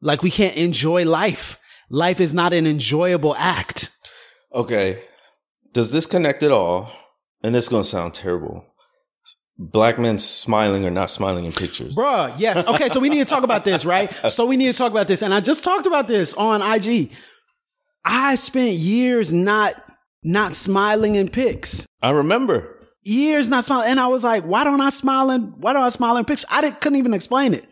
Like 0.00 0.22
we 0.22 0.30
can't 0.30 0.56
enjoy 0.56 1.04
life. 1.04 1.58
Life 1.90 2.20
is 2.20 2.34
not 2.34 2.52
an 2.52 2.66
enjoyable 2.66 3.34
act. 3.36 3.90
Okay. 4.52 5.02
Does 5.72 5.92
this 5.92 6.06
connect 6.06 6.42
at 6.42 6.52
all? 6.52 6.90
And 7.42 7.54
this 7.54 7.64
is 7.64 7.68
gonna 7.68 7.84
sound 7.84 8.14
terrible. 8.14 8.66
Black 9.58 9.98
men 9.98 10.18
smiling 10.18 10.84
or 10.84 10.90
not 10.90 11.10
smiling 11.10 11.46
in 11.46 11.52
pictures. 11.52 11.96
Bruh, 11.96 12.34
yes. 12.38 12.66
Okay, 12.66 12.88
so 12.90 13.00
we 13.00 13.08
need 13.08 13.20
to 13.20 13.24
talk 13.24 13.42
about 13.42 13.64
this, 13.64 13.84
right? 13.84 14.12
So 14.28 14.44
we 14.44 14.56
need 14.56 14.66
to 14.66 14.74
talk 14.74 14.90
about 14.90 15.08
this. 15.08 15.22
And 15.22 15.32
I 15.32 15.40
just 15.40 15.64
talked 15.64 15.86
about 15.86 16.08
this 16.08 16.34
on 16.34 16.60
IG. 16.60 17.10
I 18.04 18.34
spent 18.34 18.72
years 18.72 19.32
not 19.32 19.74
not 20.22 20.54
smiling 20.54 21.14
in 21.14 21.28
pics. 21.28 21.86
I 22.02 22.10
remember. 22.10 22.80
Years 23.02 23.48
not 23.48 23.64
smiling. 23.64 23.90
And 23.90 24.00
I 24.00 24.08
was 24.08 24.24
like, 24.24 24.44
why 24.44 24.64
don't 24.64 24.80
I 24.80 24.90
smile 24.90 25.30
in 25.30 25.54
why 25.58 25.72
don't 25.72 25.84
I 25.84 25.88
smile 25.88 26.16
in 26.16 26.24
pics? 26.24 26.44
I 26.50 26.60
didn't, 26.60 26.80
couldn't 26.80 26.98
even 26.98 27.14
explain 27.14 27.54
it. 27.54 27.66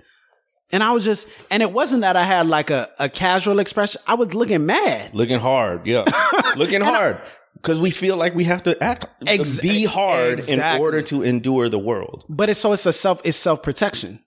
And 0.73 0.83
I 0.83 0.93
was 0.93 1.05
just, 1.05 1.29
and 1.51 1.63
it 1.63 1.73
wasn't 1.73 2.01
that 2.01 2.17
I 2.17 2.23
had 2.23 2.47
like 2.49 2.71
a, 2.71 2.91
a 2.99 3.09
casual 3.09 3.59
expression. 3.59 4.01
I 4.07 4.15
was 4.15 4.35
looking 4.35 4.65
mad. 4.67 5.11
Looking 5.15 5.39
hard, 5.39 5.87
yeah. 5.87 6.05
Looking 6.57 6.81
hard. 6.81 7.21
Because 7.65 7.81
we 7.81 7.91
feel 7.91 8.19
like 8.19 8.35
we 8.35 8.45
have 8.45 8.63
to 8.65 8.83
act 8.85 9.07
Ex- 9.27 9.59
be 9.59 9.87
hard 9.87 10.47
in 10.51 10.61
order 10.79 11.01
to 11.01 11.23
endure 11.23 11.71
the 11.71 11.79
world. 11.79 12.27
But 12.29 12.51
it's 12.51 12.61
so 12.61 12.73
it's 12.75 12.85
a 12.85 12.93
self 12.93 13.25
it's 13.25 13.39
self 13.39 13.63
protection. 13.63 14.23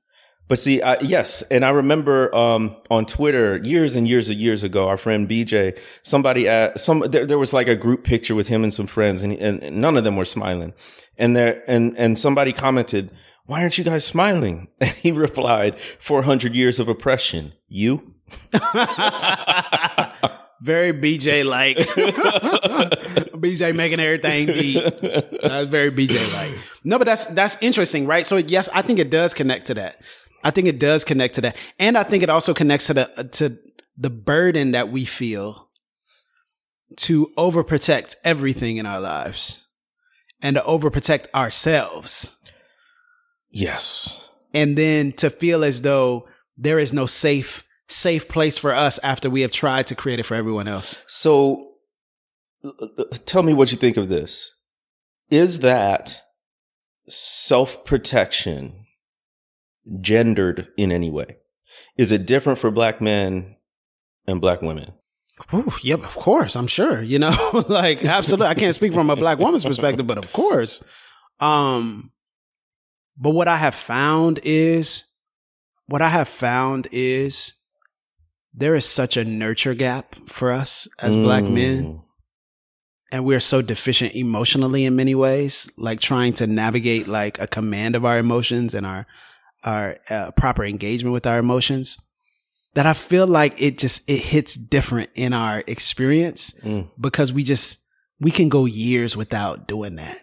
But 0.48 0.58
see, 0.58 0.82
I, 0.82 0.98
yes, 1.02 1.44
and 1.44 1.64
I 1.64 1.70
remember 1.70 2.34
um, 2.34 2.76
on 2.90 3.06
Twitter 3.06 3.58
years 3.58 3.96
and 3.96 4.08
years 4.08 4.30
and 4.30 4.40
years 4.40 4.64
ago, 4.64 4.88
our 4.88 4.98
friend 4.98 5.30
BJ, 5.30 5.78
somebody, 6.02 6.50
uh, 6.50 6.74
some 6.76 7.02
there, 7.02 7.28
there 7.28 7.38
was 7.38 7.54
like 7.54 7.68
a 7.68 7.76
group 7.76 8.04
picture 8.04 8.34
with 8.34 8.48
him 8.48 8.64
and 8.64 8.74
some 8.74 8.88
friends, 8.88 9.22
and, 9.22 9.34
and, 9.34 9.62
and 9.62 9.78
none 9.78 9.98
of 9.98 10.04
them 10.04 10.16
were 10.16 10.26
smiling. 10.26 10.74
And 11.18 11.36
there, 11.36 11.64
and 11.68 11.96
and 11.96 12.18
somebody 12.18 12.54
commented, 12.54 13.12
"Why 13.46 13.62
aren't 13.62 13.78
you 13.78 13.84
guys 13.84 14.04
smiling?" 14.04 14.70
And 14.82 14.90
he 14.90 15.12
replied, 15.12 15.80
"400 16.00 16.56
years 16.56 16.80
of 16.80 16.88
oppression. 16.88 17.54
You." 17.68 18.16
very 20.62 20.94
BJ 20.94 21.46
like. 21.46 21.78
BJ 23.38 23.76
making 23.76 24.00
everything 24.00 24.48
deep. 24.48 24.84
That's 25.42 25.68
very 25.68 25.92
BJ 25.92 26.34
like. 26.34 26.54
No, 26.84 26.98
but 26.98 27.06
that's 27.06 27.28
that's 27.28 27.62
interesting, 27.62 28.08
right? 28.08 28.26
So 28.26 28.38
yes, 28.38 28.70
I 28.74 28.82
think 28.82 29.00
it 29.00 29.10
does 29.10 29.34
connect 29.34 29.68
to 29.68 29.74
that. 29.76 30.02
I 30.44 30.52
think 30.52 30.68
it 30.68 30.80
does 30.80 31.04
connect 31.04 31.36
to 31.36 31.42
that, 31.42 31.58
and 31.80 31.98
I 31.98 32.04
think 32.04 32.24
it 32.24 32.30
also 32.30 32.54
connects 32.54 32.88
to 32.88 32.94
the 32.94 33.30
to 33.34 33.58
the 33.98 34.10
burden 34.10 34.72
that 34.72 34.90
we 34.90 35.06
feel 35.06 35.70
to 36.96 37.28
overprotect 37.38 38.16
everything 38.24 38.78
in 38.78 38.86
our 38.86 39.00
lives 39.00 39.68
and 40.42 40.56
to 40.56 40.62
overprotect 40.62 41.28
ourselves. 41.34 42.42
Yes. 43.50 44.30
And 44.54 44.78
then 44.78 45.12
to 45.14 45.30
feel 45.30 45.64
as 45.64 45.82
though 45.82 46.28
there 46.58 46.80
is 46.80 46.94
no 46.94 47.06
safe 47.06 47.64
safe 47.88 48.28
place 48.28 48.58
for 48.58 48.74
us 48.74 49.00
after 49.04 49.30
we 49.30 49.42
have 49.42 49.52
tried 49.52 49.88
to 49.88 49.96
create 49.96 50.20
it 50.20 50.24
for 50.24 50.36
everyone 50.36 50.68
else. 50.68 51.04
So 51.08 51.76
tell 53.26 53.44
me 53.44 53.54
what 53.54 53.72
you 53.72 53.78
think 53.78 53.98
of 53.98 54.10
this. 54.10 54.54
Is 55.30 55.60
that 55.60 56.22
self-protection 57.08 58.86
gendered 60.02 60.68
in 60.78 60.92
any 60.92 61.10
way? 61.10 61.38
Is 61.98 62.12
it 62.12 62.26
different 62.26 62.60
for 62.60 62.72
black 62.72 63.02
men 63.02 63.56
and 64.28 64.42
black 64.42 64.62
women? 64.62 64.94
Ooh, 65.54 65.72
yep, 65.84 66.04
of 66.04 66.16
course. 66.16 66.56
I'm 66.56 66.68
sure. 66.68 67.02
You 67.02 67.20
know, 67.20 67.64
like 67.70 68.04
absolutely. 68.04 68.48
I 68.48 68.56
can't 68.56 68.76
speak 68.76 68.94
from 68.94 69.10
a 69.10 69.16
black 69.16 69.38
woman's 69.38 69.66
perspective, 69.66 70.08
but 70.08 70.18
of 70.18 70.34
course. 70.34 70.84
Um, 71.40 72.12
but 73.18 73.32
what 73.32 73.48
I 73.48 73.58
have 73.58 73.76
found 73.76 74.40
is, 74.44 75.04
what 75.88 76.02
I 76.02 76.10
have 76.10 76.28
found 76.28 76.88
is, 76.92 77.54
there 78.58 78.74
is 78.74 78.86
such 78.86 79.16
a 79.16 79.24
nurture 79.24 79.76
gap 79.76 80.16
for 80.28 80.52
us 80.52 80.88
as 81.00 81.16
mm. 81.16 81.24
black 81.24 81.44
men, 81.44 82.02
and 83.12 83.24
we're 83.24 83.40
so 83.40 83.62
deficient 83.62 84.16
emotionally 84.16 84.84
in 84.84 84.96
many 84.96 85.14
ways. 85.14 85.72
Like 85.78 86.00
trying 86.00 86.34
to 86.34 86.48
navigate 86.48 87.08
like 87.08 87.40
a 87.40 87.48
command 87.48 87.96
of 87.96 88.04
our 88.04 88.18
emotions 88.18 88.74
and 88.74 88.86
our 88.86 89.06
our 89.64 89.98
uh, 90.10 90.32
proper 90.32 90.66
engagement 90.66 91.14
with 91.14 91.28
our 91.28 91.38
emotions 91.38 91.98
that 92.74 92.86
I 92.86 92.94
feel 92.94 93.28
like 93.28 93.62
it 93.62 93.78
just 93.78 94.10
it 94.10 94.20
hits 94.20 94.56
different 94.56 95.12
in 95.14 95.34
our 95.34 95.64
experience 95.68 96.60
mm. 96.62 96.90
because 97.00 97.32
we 97.32 97.44
just 97.44 97.80
we 98.20 98.32
can 98.32 98.50
go 98.50 98.66
years 98.66 99.16
without 99.16 99.68
doing 99.68 99.98
that. 99.98 100.18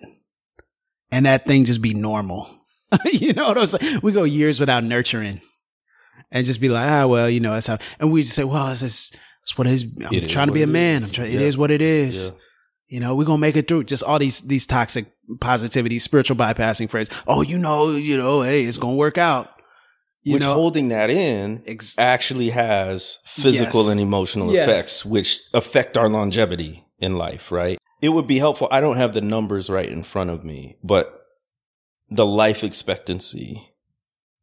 And 1.12 1.26
that 1.26 1.46
thing 1.46 1.64
just 1.64 1.80
be 1.80 1.94
normal. 1.94 2.48
you 3.04 3.32
know 3.32 3.46
what 3.46 3.58
I'm 3.58 3.66
saying? 3.66 4.00
We 4.02 4.10
go 4.10 4.24
years 4.24 4.58
without 4.58 4.82
nurturing 4.82 5.40
and 6.34 6.44
just 6.44 6.60
be 6.60 6.68
like, 6.68 6.86
ah, 6.86 7.06
well, 7.06 7.30
you 7.30 7.40
know, 7.40 7.54
that's 7.54 7.68
how, 7.68 7.78
and 7.98 8.12
we 8.12 8.22
just 8.22 8.34
say, 8.34 8.44
well, 8.44 8.70
it's, 8.70 8.80
just, 8.80 9.16
it's 9.42 9.56
what 9.56 9.66
it 9.66 9.72
is. 9.72 9.84
I'm 10.04 10.12
it 10.12 10.28
trying 10.28 10.48
is 10.48 10.50
to 10.50 10.52
be 10.52 10.62
a 10.62 10.66
man. 10.66 11.04
I'm 11.04 11.10
trying, 11.10 11.30
yeah. 11.30 11.36
it 11.36 11.42
is 11.42 11.56
what 11.56 11.70
it 11.70 11.80
is. 11.80 12.26
Yeah. 12.26 12.32
You 12.88 13.00
know, 13.00 13.16
we're 13.16 13.24
going 13.24 13.38
to 13.38 13.40
make 13.40 13.56
it 13.56 13.66
through 13.66 13.84
just 13.84 14.02
all 14.02 14.18
these, 14.18 14.42
these 14.42 14.66
toxic 14.66 15.06
positivity, 15.40 15.98
spiritual 15.98 16.36
bypassing 16.36 16.90
phrases. 16.90 17.14
Oh, 17.26 17.40
you 17.40 17.56
know, 17.56 17.92
you 17.92 18.18
know, 18.18 18.42
hey, 18.42 18.64
it's 18.64 18.76
going 18.76 18.94
to 18.94 18.98
work 18.98 19.16
out. 19.16 19.50
You 20.22 20.34
which 20.34 20.42
know, 20.42 20.54
holding 20.54 20.88
that 20.88 21.10
in 21.10 21.62
ex- 21.66 21.98
actually 21.98 22.50
has 22.50 23.18
physical 23.26 23.82
yes. 23.82 23.92
and 23.92 24.00
emotional 24.00 24.52
yes. 24.52 24.68
effects, 24.68 25.04
which 25.04 25.38
affect 25.52 25.96
our 25.96 26.08
longevity 26.08 26.84
in 26.98 27.16
life, 27.16 27.52
right? 27.52 27.78
It 28.00 28.08
would 28.10 28.26
be 28.26 28.38
helpful. 28.38 28.68
I 28.70 28.80
don't 28.80 28.96
have 28.96 29.12
the 29.12 29.20
numbers 29.20 29.70
right 29.70 29.88
in 29.88 30.02
front 30.02 30.30
of 30.30 30.42
me, 30.42 30.78
but 30.82 31.26
the 32.10 32.26
life 32.26 32.64
expectancy 32.64 33.70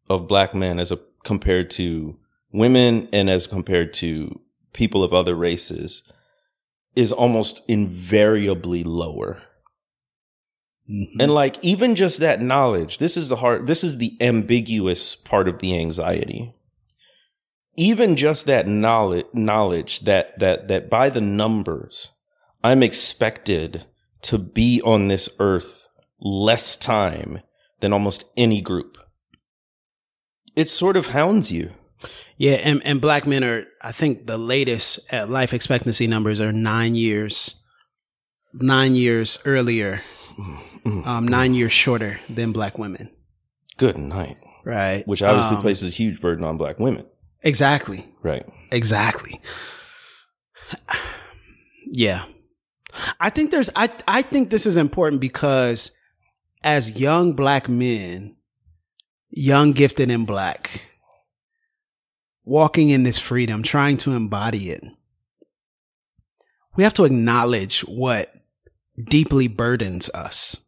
of 0.10 0.28
black 0.28 0.54
men 0.54 0.80
as 0.80 0.92
a, 0.92 1.00
compared 1.24 1.70
to 1.72 2.18
women 2.52 3.08
and 3.14 3.30
as 3.30 3.48
compared 3.48 3.94
to 3.94 4.40
people 4.74 5.04
of 5.04 5.14
other 5.14 5.36
races 5.36 6.12
is 6.96 7.12
almost 7.12 7.62
invariably 7.70 8.84
lower 8.84 9.38
Mm-hmm. 10.92 11.22
And 11.22 11.34
like 11.34 11.64
even 11.64 11.96
just 11.96 12.20
that 12.20 12.42
knowledge, 12.42 12.98
this 12.98 13.16
is 13.16 13.30
the 13.30 13.38
hard 13.38 13.68
this 13.68 13.84
is 13.84 13.98
the 13.98 14.18
ambiguous 14.20 15.16
part 15.16 15.48
of 15.48 15.60
the 15.60 15.78
anxiety. 15.78 16.54
Even 17.78 18.16
just 18.16 18.46
that 18.48 18.68
knowledge 18.68 19.28
knowledge 19.34 20.02
that 20.02 20.38
that 20.40 20.68
that 20.68 20.90
by 20.90 21.10
the 21.10 21.22
numbers 21.22 22.10
I'm 22.64 22.84
expected 22.84 23.86
to 24.24 24.38
be 24.38 24.82
on 24.84 25.08
this 25.08 25.30
earth 25.40 25.88
less 26.20 26.76
time 26.76 27.40
than 27.80 27.94
almost 27.94 28.26
any 28.36 28.62
group. 28.62 28.98
It 30.56 30.70
sort 30.70 30.98
of 30.98 31.08
hounds 31.08 31.52
you. 31.52 31.72
Yeah, 32.38 32.54
and, 32.54 32.82
and 32.86 33.00
black 33.00 33.28
men 33.28 33.44
are, 33.44 33.66
I 33.82 33.92
think 33.92 34.26
the 34.26 34.38
latest 34.38 35.12
life 35.14 35.54
expectancy 35.54 36.08
numbers 36.08 36.42
are 36.42 36.52
nine 36.52 36.96
years, 36.96 37.68
nine 38.54 38.96
years 38.96 39.40
earlier 39.46 40.02
mm, 40.86 41.06
um, 41.06 41.28
nine 41.28 41.54
years 41.54 41.72
shorter 41.72 42.20
than 42.30 42.52
black 42.52 42.78
women. 42.78 43.10
Good 43.78 43.98
night. 43.98 44.38
Right. 44.64 45.08
Which 45.08 45.22
obviously 45.22 45.58
um, 45.58 45.62
places 45.62 45.94
a 45.94 45.96
huge 45.96 46.22
burden 46.22 46.44
on 46.44 46.58
black 46.58 46.80
women. 46.80 47.06
Exactly. 47.42 48.06
Right. 48.22 48.46
Exactly. 48.72 49.42
Yeah. 51.94 52.24
I 53.20 53.30
think 53.30 53.52
there's 53.52 53.70
I 53.76 53.90
I 54.08 54.22
think 54.22 54.50
this 54.50 54.66
is 54.66 54.78
important 54.78 55.20
because 55.20 55.92
as 56.64 57.00
young 57.00 57.34
black 57.34 57.68
men, 57.68 58.36
young 59.32 59.72
gifted 59.72 60.12
and 60.12 60.28
black, 60.28 60.84
walking 62.44 62.90
in 62.90 63.04
this 63.04 63.20
freedom, 63.20 63.64
trying 63.64 63.98
to 63.98 64.12
embody 64.14 64.70
it, 64.70 64.84
we 66.76 66.84
have 66.84 66.94
to 66.94 67.06
acknowledge 67.06 67.82
what 67.82 68.34
deeply 69.02 69.48
burdens 69.48 70.10
us. 70.14 70.68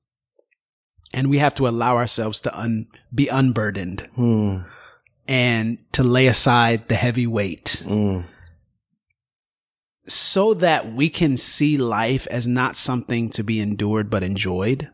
And 1.13 1.29
we 1.29 1.38
have 1.38 1.53
to 1.55 1.67
allow 1.67 1.96
ourselves 1.98 2.41
to 2.41 2.60
un- 2.60 2.88
be 3.13 3.27
unburdened. 3.27 4.01
Hmm. 4.15 4.58
and 5.25 5.77
to 5.93 6.03
lay 6.03 6.27
aside 6.27 6.89
the 6.89 6.96
heavy 6.96 7.25
weight. 7.27 7.82
Mm. 7.86 8.25
so 10.05 10.53
that 10.55 10.91
we 10.91 11.10
can 11.10 11.38
see 11.38 11.77
life 11.77 12.27
as 12.27 12.46
not 12.46 12.75
something 12.75 13.29
to 13.29 13.41
be 13.41 13.62
endured 13.62 14.10
but 14.10 14.22
enjoyed. 14.22 14.89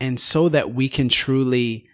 And 0.00 0.18
so 0.18 0.48
that 0.48 0.72
we 0.72 0.88
can 0.88 1.10
truly 1.10 1.86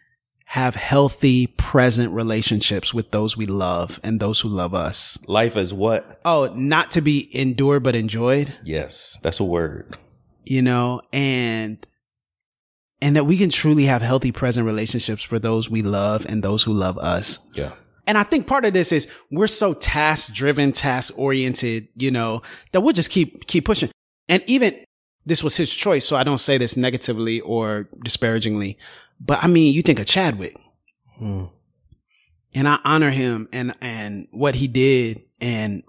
have 0.46 0.74
healthy 0.74 1.46
present 1.46 2.12
relationships 2.12 2.92
with 2.94 3.10
those 3.10 3.36
we 3.36 3.46
love 3.46 3.98
and 4.04 4.20
those 4.20 4.40
who 4.40 4.48
love 4.48 4.74
us 4.74 5.18
life 5.26 5.56
is 5.56 5.72
what 5.72 6.20
oh 6.24 6.52
not 6.54 6.90
to 6.90 7.00
be 7.00 7.28
endured 7.36 7.82
but 7.82 7.96
enjoyed 7.96 8.52
yes 8.64 9.18
that's 9.22 9.40
a 9.40 9.44
word 9.44 9.96
you 10.44 10.62
know 10.62 11.00
and 11.12 11.86
and 13.04 13.16
that 13.16 13.24
we 13.24 13.36
can 13.36 13.50
truly 13.50 13.84
have 13.84 14.00
healthy 14.00 14.32
present 14.32 14.64
relationships 14.64 15.22
for 15.22 15.38
those 15.38 15.68
we 15.68 15.82
love 15.82 16.24
and 16.26 16.42
those 16.42 16.62
who 16.62 16.72
love 16.72 16.96
us. 16.96 17.50
Yeah. 17.54 17.72
And 18.06 18.16
I 18.16 18.22
think 18.22 18.46
part 18.46 18.64
of 18.64 18.72
this 18.72 18.92
is 18.92 19.08
we're 19.30 19.46
so 19.46 19.74
task 19.74 20.32
driven, 20.32 20.72
task 20.72 21.18
oriented, 21.18 21.88
you 21.96 22.10
know, 22.10 22.40
that 22.72 22.80
we'll 22.80 22.94
just 22.94 23.10
keep 23.10 23.46
keep 23.46 23.66
pushing. 23.66 23.90
And 24.30 24.42
even 24.46 24.74
this 25.26 25.42
was 25.42 25.56
his 25.56 25.74
choice, 25.74 26.04
so 26.04 26.16
I 26.16 26.24
don't 26.24 26.38
say 26.38 26.58
this 26.58 26.76
negatively 26.76 27.40
or 27.40 27.88
disparagingly, 28.02 28.78
but 29.20 29.42
I 29.42 29.46
mean, 29.46 29.74
you 29.74 29.82
think 29.82 29.98
of 29.98 30.06
Chadwick. 30.06 30.56
Hmm. 31.18 31.44
And 32.56 32.68
I 32.68 32.78
honor 32.84 33.10
him 33.10 33.48
and 33.52 33.74
and 33.80 34.28
what 34.30 34.54
he 34.54 34.68
did 34.68 35.22
and 35.40 35.82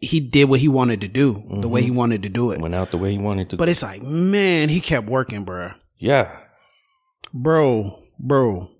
he 0.00 0.18
did 0.18 0.48
what 0.48 0.60
he 0.60 0.68
wanted 0.68 1.00
to 1.02 1.08
do, 1.08 1.34
mm-hmm. 1.34 1.60
the 1.60 1.68
way 1.68 1.80
he 1.80 1.88
mm-hmm. 1.88 1.96
wanted 1.96 2.22
to 2.24 2.28
do 2.28 2.50
it. 2.50 2.60
Went 2.60 2.74
out 2.74 2.90
the 2.90 2.98
way 2.98 3.12
he 3.12 3.18
wanted 3.18 3.50
to. 3.50 3.56
But 3.56 3.68
it's 3.68 3.82
like, 3.82 4.02
man, 4.02 4.68
he 4.68 4.80
kept 4.80 5.08
working, 5.08 5.44
bro. 5.44 5.72
Yeah 5.96 6.36
bro, 7.32 7.98
bro. 8.18 8.70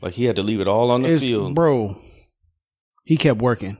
Like 0.00 0.14
he 0.14 0.24
had 0.24 0.36
to 0.36 0.42
leave 0.42 0.60
it 0.60 0.68
all 0.68 0.90
on 0.90 1.02
the 1.02 1.10
it's, 1.10 1.24
field, 1.24 1.54
bro. 1.54 1.96
He 3.04 3.16
kept 3.16 3.40
working 3.40 3.78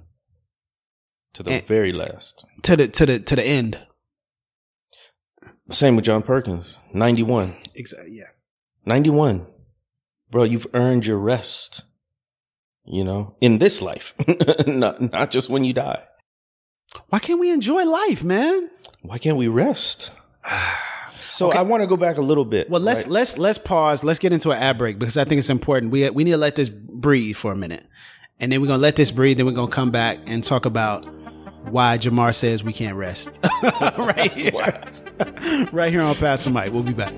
to 1.35 1.43
the 1.43 1.53
and, 1.53 1.67
very 1.67 1.93
last, 1.93 2.45
to 2.63 2.77
the 2.77 2.89
to 2.89 3.07
the 3.07 3.19
to 3.21 3.37
the 3.37 3.45
end. 3.45 3.87
Same 5.71 5.97
with 5.97 6.05
John 6.05 6.23
Perkins, 6.23 6.79
ninety 6.93 7.23
one. 7.23 7.55
Exactly. 7.75 8.13
Yeah, 8.13 8.29
ninety 8.87 9.11
one, 9.11 9.47
bro. 10.31 10.45
You've 10.45 10.67
earned 10.75 11.07
your 11.07 11.19
rest. 11.19 11.85
You 12.85 13.05
know, 13.05 13.37
in 13.43 13.59
this 13.59 13.83
life, 13.83 14.15
not 14.67 15.01
not 15.01 15.31
just 15.31 15.51
when 15.51 15.65
you 15.65 15.75
die. 15.75 16.03
Why 17.11 17.19
can't 17.19 17.39
we 17.39 17.51
enjoy 17.51 17.85
life, 17.85 18.25
man? 18.25 18.71
Why 19.03 19.19
can't 19.19 19.37
we 19.37 19.49
rest? 19.49 20.11
So 21.31 21.49
okay. 21.49 21.59
I 21.59 21.63
want 21.63 21.83
to 21.83 21.87
go 21.87 21.97
back 21.97 22.17
a 22.17 22.23
little 22.23 22.47
bit. 22.47 22.71
Well, 22.71 22.81
let's 22.81 23.05
right? 23.05 23.13
let's 23.13 23.39
let's 23.39 23.59
pause. 23.59 24.03
Let's 24.03 24.19
get 24.19 24.33
into 24.33 24.51
an 24.51 24.59
ad 24.59 24.79
break 24.79 24.99
because 24.99 25.17
I 25.17 25.25
think 25.25 25.39
it's 25.39 25.51
important. 25.51 25.93
We 25.93 26.09
we 26.11 26.25
need 26.25 26.33
to 26.33 26.39
let 26.39 26.57
this 26.57 26.69
breathe 26.69 27.37
for 27.37 27.53
a 27.53 27.57
minute, 27.57 27.87
and 28.41 28.51
then 28.51 28.61
we're 28.61 28.67
gonna 28.67 28.79
let 28.83 28.97
this 28.97 29.11
breathe. 29.11 29.37
Then 29.37 29.47
we're 29.47 29.53
gonna 29.53 29.71
come 29.71 29.91
back 29.91 30.19
and 30.27 30.43
talk 30.43 30.65
about 30.65 31.07
why 31.71 31.99
Jemar 31.99 32.35
says 32.35 32.65
we 32.65 32.73
can't 32.73 32.97
rest. 32.97 33.39
right 33.99 34.33
here, 34.33 34.53
right 35.73 35.93
here 35.93 36.03
on 36.03 36.15
Pass 36.17 36.45
the 36.45 36.51
Mic. 36.51 36.73
We'll 36.73 36.83
be 36.83 36.93
back. 36.93 37.13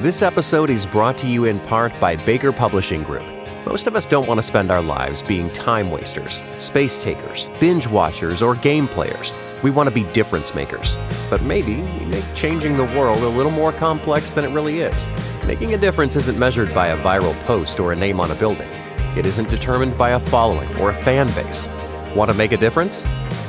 This 0.00 0.22
episode 0.22 0.70
is 0.70 0.86
brought 0.86 1.18
to 1.18 1.26
you 1.26 1.46
in 1.46 1.58
part 1.58 1.92
by 1.98 2.14
Baker 2.14 2.52
Publishing 2.52 3.02
Group. 3.02 3.24
Most 3.66 3.88
of 3.88 3.96
us 3.96 4.06
don't 4.06 4.28
want 4.28 4.38
to 4.38 4.42
spend 4.42 4.70
our 4.70 4.80
lives 4.80 5.24
being 5.24 5.50
time 5.50 5.90
wasters, 5.90 6.40
space 6.60 7.02
takers, 7.02 7.50
binge 7.58 7.88
watchers, 7.88 8.40
or 8.40 8.54
game 8.54 8.86
players. 8.86 9.34
We 9.62 9.70
want 9.70 9.88
to 9.88 9.94
be 9.94 10.04
difference 10.12 10.54
makers. 10.54 10.96
But 11.28 11.42
maybe 11.42 11.82
we 11.82 12.06
make 12.06 12.24
changing 12.34 12.76
the 12.76 12.84
world 12.84 13.22
a 13.22 13.28
little 13.28 13.50
more 13.50 13.72
complex 13.72 14.30
than 14.30 14.44
it 14.44 14.54
really 14.54 14.80
is. 14.80 15.10
Making 15.46 15.74
a 15.74 15.78
difference 15.78 16.14
isn't 16.14 16.38
measured 16.38 16.74
by 16.74 16.88
a 16.88 16.96
viral 16.98 17.34
post 17.44 17.80
or 17.80 17.92
a 17.92 17.96
name 17.96 18.20
on 18.20 18.30
a 18.30 18.34
building. 18.36 18.68
It 19.16 19.26
isn't 19.26 19.50
determined 19.50 19.98
by 19.98 20.10
a 20.10 20.20
following 20.20 20.68
or 20.78 20.90
a 20.90 20.94
fan 20.94 21.26
base. 21.28 21.66
Want 22.14 22.30
to 22.30 22.36
make 22.36 22.52
a 22.52 22.56
difference? 22.56 23.04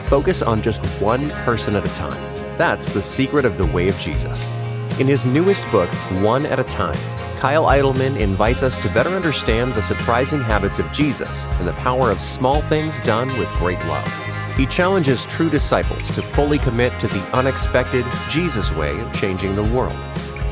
Focus 0.07 0.41
on 0.41 0.61
just 0.61 0.83
one 1.01 1.29
person 1.31 1.75
at 1.75 1.85
a 1.85 1.93
time. 1.93 2.19
That's 2.57 2.89
the 2.89 3.01
secret 3.01 3.45
of 3.45 3.57
the 3.57 3.67
way 3.67 3.87
of 3.87 3.99
Jesus. 3.99 4.51
In 4.99 5.07
his 5.07 5.25
newest 5.25 5.69
book, 5.71 5.89
One 6.23 6.45
at 6.47 6.59
a 6.59 6.63
Time, 6.63 6.97
Kyle 7.37 7.65
Idleman 7.65 8.19
invites 8.19 8.63
us 8.63 8.77
to 8.79 8.93
better 8.93 9.11
understand 9.11 9.73
the 9.73 9.81
surprising 9.81 10.41
habits 10.41 10.79
of 10.79 10.91
Jesus 10.91 11.45
and 11.59 11.67
the 11.67 11.73
power 11.73 12.11
of 12.11 12.21
small 12.21 12.61
things 12.61 12.99
done 12.99 13.27
with 13.37 13.47
great 13.53 13.79
love. 13.85 14.38
He 14.59 14.65
challenges 14.65 15.25
true 15.25 15.49
disciples 15.49 16.11
to 16.11 16.21
fully 16.21 16.57
commit 16.57 16.99
to 16.99 17.07
the 17.07 17.21
unexpected 17.31 18.05
Jesus 18.27 18.73
way 18.73 18.99
of 18.99 19.13
changing 19.13 19.55
the 19.55 19.63
world 19.63 19.95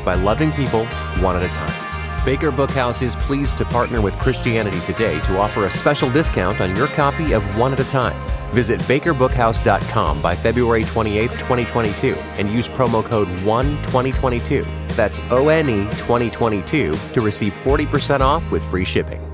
by 0.05 0.15
loving 0.15 0.53
people 0.53 0.85
one 1.19 1.35
at 1.35 1.43
a 1.43 1.49
time. 1.49 2.23
Baker 2.23 2.49
Bookhouse 2.49 3.01
is 3.01 3.17
pleased 3.17 3.57
to 3.57 3.65
partner 3.65 3.99
with 3.99 4.17
Christianity 4.17 4.79
Today 4.85 5.19
to 5.23 5.37
offer 5.37 5.65
a 5.65 5.69
special 5.69 6.09
discount 6.09 6.61
on 6.61 6.73
your 6.73 6.87
copy 6.87 7.33
of 7.33 7.43
One 7.57 7.73
at 7.73 7.81
a 7.81 7.83
Time. 7.83 8.15
Visit 8.51 8.79
bakerbookhouse.com 8.83 10.21
by 10.21 10.37
February 10.37 10.85
28, 10.85 11.29
2022, 11.31 12.13
and 12.37 12.49
use 12.49 12.69
promo 12.69 13.03
code 13.03 13.27
ONE2022. 13.39 14.65
That's 14.95 15.19
O 15.31 15.49
N 15.49 15.69
E 15.69 15.83
2022 15.97 16.93
to 16.93 17.19
receive 17.19 17.51
40% 17.51 18.21
off 18.21 18.49
with 18.51 18.63
free 18.71 18.85
shipping. 18.85 19.26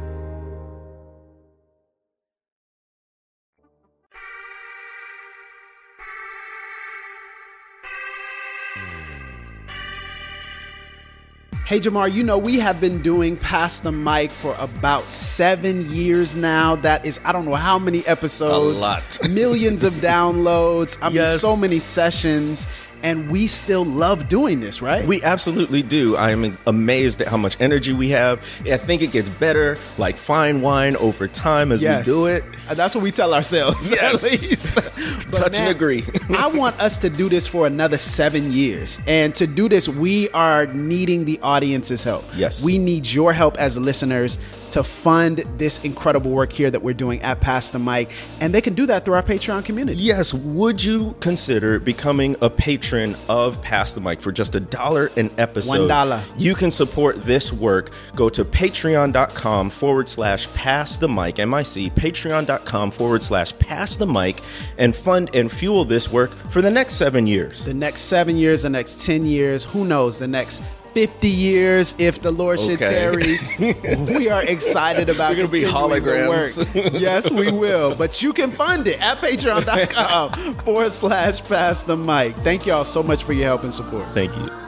Hey 11.65 11.79
Jemar, 11.79 12.11
you 12.11 12.23
know 12.23 12.37
we 12.37 12.59
have 12.59 12.81
been 12.81 13.01
doing 13.01 13.37
Pass 13.37 13.79
the 13.79 13.91
Mic 13.91 14.31
for 14.31 14.53
about 14.59 15.09
seven 15.13 15.89
years 15.89 16.35
now. 16.35 16.75
That 16.75 17.05
is, 17.05 17.21
I 17.23 17.31
don't 17.31 17.45
know 17.45 17.55
how 17.55 17.79
many 17.79 18.05
episodes, 18.05 18.77
A 18.77 18.79
lot. 18.79 19.19
millions 19.29 19.83
of 19.85 19.93
downloads. 19.95 20.97
I 21.01 21.07
mean, 21.07 21.15
Yes. 21.15 21.39
so 21.39 21.55
many 21.55 21.79
sessions, 21.79 22.67
and 23.03 23.29
we 23.29 23.47
still 23.47 23.85
love 23.85 24.29
doing 24.29 24.59
this, 24.61 24.81
right? 24.81 25.05
We 25.05 25.21
absolutely 25.23 25.83
do. 25.83 26.15
I 26.15 26.31
am 26.31 26.57
amazed 26.65 27.21
at 27.21 27.27
how 27.27 27.37
much 27.37 27.57
energy 27.59 27.93
we 27.93 28.09
have. 28.09 28.39
I 28.65 28.77
think 28.77 29.01
it 29.01 29.11
gets 29.11 29.29
better, 29.29 29.77
like 29.97 30.15
fine 30.15 30.61
wine, 30.61 30.95
over 30.95 31.27
time 31.27 31.71
as 31.71 31.81
Yes. 31.83 32.07
we 32.07 32.13
do 32.13 32.25
it. 32.27 32.43
Uh, 32.69 32.73
That's 32.73 32.95
what 32.95 33.03
we 33.03 33.11
tell 33.11 33.33
ourselves. 33.33 33.91
Yes. 34.03 34.73
Touch 35.31 35.59
and 35.59 35.69
agree. 35.69 36.03
I 36.37 36.47
want 36.47 36.79
us 36.79 36.97
to 36.99 37.09
do 37.09 37.29
this 37.29 37.45
for 37.47 37.67
another 37.67 37.97
seven 37.97 38.51
years. 38.51 38.99
And 39.07 39.35
to 39.35 39.45
do 39.47 39.67
this, 39.69 39.87
we 39.89 40.29
are 40.29 40.65
needing 40.67 41.25
the 41.25 41.39
audience's 41.41 42.03
help. 42.03 42.25
Yes. 42.35 42.63
We 42.63 42.77
need 42.77 43.05
your 43.05 43.33
help 43.33 43.57
as 43.57 43.77
listeners 43.77 44.39
to 44.73 44.83
fund 44.83 45.43
this 45.57 45.83
incredible 45.83 46.31
work 46.31 46.51
here 46.51 46.71
that 46.71 46.81
we're 46.81 46.95
doing 46.95 47.21
at 47.21 47.39
Pass 47.39 47.69
the 47.69 47.77
Mic. 47.77 48.09
And 48.39 48.53
they 48.53 48.61
can 48.61 48.73
do 48.73 48.87
that 48.87 49.05
through 49.05 49.13
our 49.13 49.23
Patreon 49.23 49.63
community. 49.63 50.01
Yes, 50.01 50.33
would 50.33 50.83
you 50.83 51.15
consider 51.19 51.79
becoming 51.79 52.35
a 52.41 52.49
patron 52.49 53.15
of 53.29 53.61
Pass 53.61 53.93
the 53.93 54.01
Mic 54.01 54.19
for 54.19 54.31
just 54.31 54.55
a 54.55 54.59
dollar 54.59 55.11
an 55.15 55.29
episode? 55.37 55.79
One 55.79 55.87
dollar. 55.87 56.23
You 56.37 56.55
can 56.55 56.71
support 56.71 57.23
this 57.23 57.53
work. 57.53 57.91
Go 58.15 58.29
to 58.29 58.43
patreon.com 58.43 59.69
forward 59.69 60.09
slash 60.09 60.51
pass 60.53 60.97
the 60.97 61.07
mic, 61.07 61.37
M-I-C, 61.37 61.91
patreon.com 61.91 62.91
forward 62.91 63.21
slash 63.21 63.57
pass 63.59 63.95
the 63.95 64.07
mic, 64.07 64.41
and 64.79 64.95
fund 64.95 65.29
and 65.35 65.51
fuel 65.51 65.85
this 65.85 66.11
work 66.11 66.31
for 66.51 66.63
the 66.63 66.71
next 66.71 66.95
seven 66.95 67.27
years. 67.27 67.63
The 67.63 67.73
next 67.75 68.01
seven 68.01 68.37
years, 68.37 68.63
the 68.63 68.71
next 68.71 69.05
10 69.05 69.25
years, 69.25 69.63
who 69.63 69.85
knows, 69.85 70.17
the 70.17 70.27
next 70.27 70.63
50 70.93 71.27
years, 71.27 71.95
if 71.99 72.21
the 72.21 72.31
Lord 72.31 72.59
should 72.59 72.81
Okay. 72.81 72.89
tarry. 72.89 73.97
we 74.17 74.29
are 74.29 74.43
excited 74.43 75.09
about 75.09 75.31
We're 75.31 75.35
gonna 75.37 75.47
be 75.47 75.63
holograms. 75.63 76.99
yes, 76.99 77.29
we 77.31 77.51
will. 77.51 77.95
But 77.95 78.21
you 78.21 78.33
can 78.33 78.51
fund 78.51 78.87
it 78.87 78.99
at 79.01 79.17
patreon.com 79.19 80.55
forward 80.59 80.91
slash 80.91 81.43
pass 81.43 81.83
the 81.83 81.97
mic. 81.97 82.35
Thank 82.37 82.65
y'all 82.65 82.83
so 82.83 83.03
much 83.03 83.23
for 83.23 83.33
your 83.33 83.45
help 83.45 83.63
and 83.63 83.73
support. 83.73 84.05
Thank 84.13 84.35
you. 84.35 84.62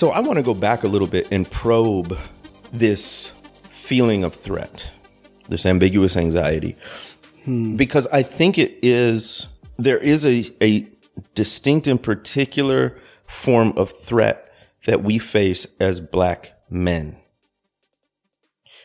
So 0.00 0.12
I 0.12 0.20
want 0.20 0.38
to 0.38 0.42
go 0.42 0.54
back 0.54 0.82
a 0.82 0.88
little 0.88 1.06
bit 1.06 1.28
and 1.30 1.48
probe 1.50 2.16
this 2.72 3.32
feeling 3.64 4.24
of 4.24 4.34
threat, 4.34 4.90
this 5.50 5.66
ambiguous 5.66 6.16
anxiety, 6.16 6.74
because 7.76 8.06
I 8.06 8.22
think 8.22 8.56
it 8.56 8.78
is 8.80 9.46
there 9.76 9.98
is 9.98 10.24
a, 10.24 10.42
a 10.62 10.88
distinct 11.34 11.86
and 11.86 12.02
particular 12.02 12.96
form 13.26 13.74
of 13.76 13.90
threat 13.90 14.50
that 14.86 15.02
we 15.02 15.18
face 15.18 15.66
as 15.78 16.00
black 16.00 16.54
men. 16.70 17.18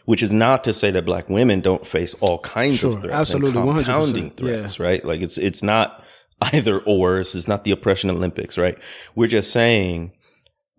Which 0.04 0.22
is 0.22 0.34
not 0.34 0.66
to 0.66 0.74
say 0.74 0.92
that 0.92 1.06
black 1.06 1.30
women 1.30 1.62
don't 1.62 1.88
face 1.88 2.14
all 2.16 2.40
kinds 2.40 2.80
Sure, 2.80 2.90
of 2.92 3.02
threats, 3.02 3.16
absolutely, 3.16 3.58
and 3.58 3.70
100%, 3.70 3.86
compounding 3.86 4.30
threats, 4.32 4.82
right? 4.82 5.06
Like 5.06 5.22
it's 5.22 5.38
it's 5.38 5.64
not 5.64 6.04
either 6.42 6.80
or. 6.80 7.20
This 7.20 7.36
is 7.36 7.48
not 7.48 7.64
the 7.64 7.72
oppression 7.72 8.10
Olympics, 8.10 8.58
right? 8.58 8.78
We're 9.16 9.28
just 9.28 9.54
saying 9.54 10.12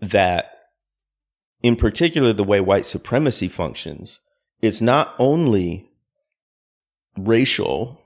that 0.01 0.53
in 1.63 1.77
particular 1.77 2.33
the 2.33 2.45
way 2.45 2.61
white 2.61 2.85
supremacy 2.87 3.49
functions 3.49 4.21
it's 4.61 4.81
not 4.81 5.15
only 5.19 5.91
racial 7.17 8.01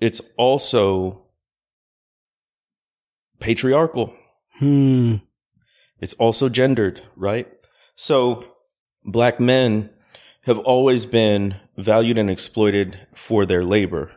it's 0.00 0.20
also 0.36 1.24
patriarchal 3.40 4.14
Hmm. 4.58 5.16
it's 6.00 6.14
also 6.14 6.48
gendered 6.48 7.00
right 7.16 7.46
so 7.94 8.44
black 9.04 9.38
men 9.38 9.90
have 10.42 10.58
always 10.58 11.06
been 11.06 11.56
valued 11.76 12.18
and 12.18 12.28
exploited 12.30 12.98
for 13.14 13.46
their 13.46 13.64
labor 13.64 14.10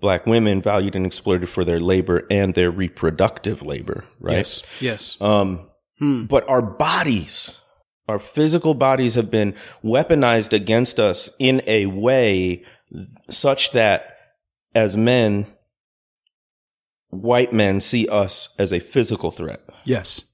black 0.00 0.26
women 0.26 0.62
valued 0.62 0.94
and 0.94 1.04
exploited 1.06 1.48
for 1.48 1.64
their 1.64 1.80
labor 1.80 2.26
and 2.30 2.54
their 2.54 2.70
reproductive 2.70 3.62
labor 3.62 4.04
right 4.20 4.36
Yes. 4.36 4.62
Yes. 4.80 5.20
um, 5.20 5.69
Hmm. 6.00 6.24
but 6.24 6.48
our 6.48 6.62
bodies, 6.62 7.60
our 8.08 8.18
physical 8.18 8.74
bodies 8.74 9.14
have 9.14 9.30
been 9.30 9.54
weaponized 9.84 10.52
against 10.52 10.98
us 10.98 11.30
in 11.38 11.62
a 11.66 11.86
way 11.86 12.64
such 13.28 13.70
that 13.72 14.16
as 14.74 14.96
men, 14.96 15.46
white 17.10 17.52
men 17.52 17.80
see 17.80 18.08
us 18.08 18.48
as 18.58 18.72
a 18.72 18.80
physical 18.80 19.30
threat. 19.30 19.60
yes. 19.84 20.24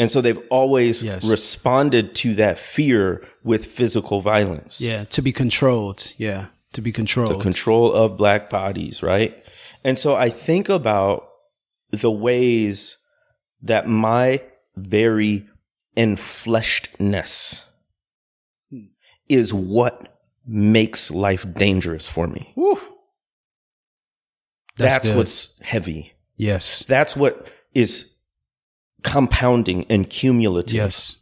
And 0.00 0.12
so 0.12 0.20
they've 0.20 0.38
always 0.48 1.02
Yes. 1.02 1.28
responded 1.28 2.14
to 2.16 2.34
that 2.34 2.56
fear 2.56 3.20
with 3.42 3.66
physical 3.66 4.20
violence. 4.20 4.80
Yeah. 4.80 5.02
To 5.06 5.20
be 5.22 5.32
controlled. 5.32 6.12
Yeah. 6.16 6.46
To 6.74 6.80
be 6.80 6.92
controlled. 6.92 7.32
the 7.34 7.42
control 7.42 7.92
of 7.92 8.16
black 8.16 8.48
bodies, 8.48 9.02
right? 9.02 9.34
And 9.82 9.98
so 9.98 10.14
I 10.14 10.30
think 10.30 10.68
about 10.68 11.26
the 11.90 12.12
ways 12.12 12.96
that 13.62 13.88
my 13.88 14.42
very 14.76 15.46
enfleshedness 15.96 17.64
is 19.28 19.52
what 19.52 20.20
makes 20.46 21.10
life 21.10 21.44
dangerous 21.54 22.08
for 22.08 22.26
me. 22.26 22.52
That's 24.76 24.98
That's, 25.08 25.10
what's 25.10 25.60
heavy. 25.60 26.12
yes. 26.36 26.84
That's 26.84 27.16
what 27.16 27.48
is 27.74 28.14
compounding 29.02 29.84
and 29.90 30.08
cumulative 30.08 30.74
Yes. 30.76 31.16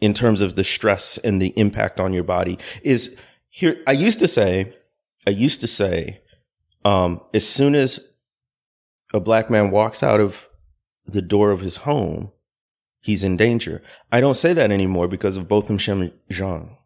in 0.00 0.12
terms 0.14 0.40
of 0.40 0.54
the 0.56 0.64
stress 0.64 1.18
and 1.18 1.40
the 1.42 1.52
impact 1.56 2.00
on 2.00 2.12
your 2.12 2.24
body 2.24 2.58
is 2.82 3.16
here 3.50 3.76
i 3.86 3.92
used 3.92 4.18
to 4.18 4.26
say 4.26 4.72
i 5.28 5.30
used 5.30 5.60
to 5.60 5.68
say 5.68 6.20
um, 6.84 7.20
as 7.32 7.46
soon 7.46 7.76
as 7.76 8.16
a 9.14 9.20
black 9.20 9.48
man 9.48 9.70
walks 9.70 10.02
out 10.02 10.18
of 10.18 10.48
the 11.12 11.22
door 11.22 11.50
of 11.50 11.60
his 11.60 11.78
home 11.78 12.32
he's 13.00 13.24
in 13.24 13.36
danger 13.36 13.80
i 14.12 14.20
don't 14.20 14.34
say 14.36 14.52
that 14.52 14.70
anymore 14.70 15.08
because 15.08 15.36
of 15.36 15.48
botham 15.48 15.78
shem 15.78 16.10
jean 16.30 16.76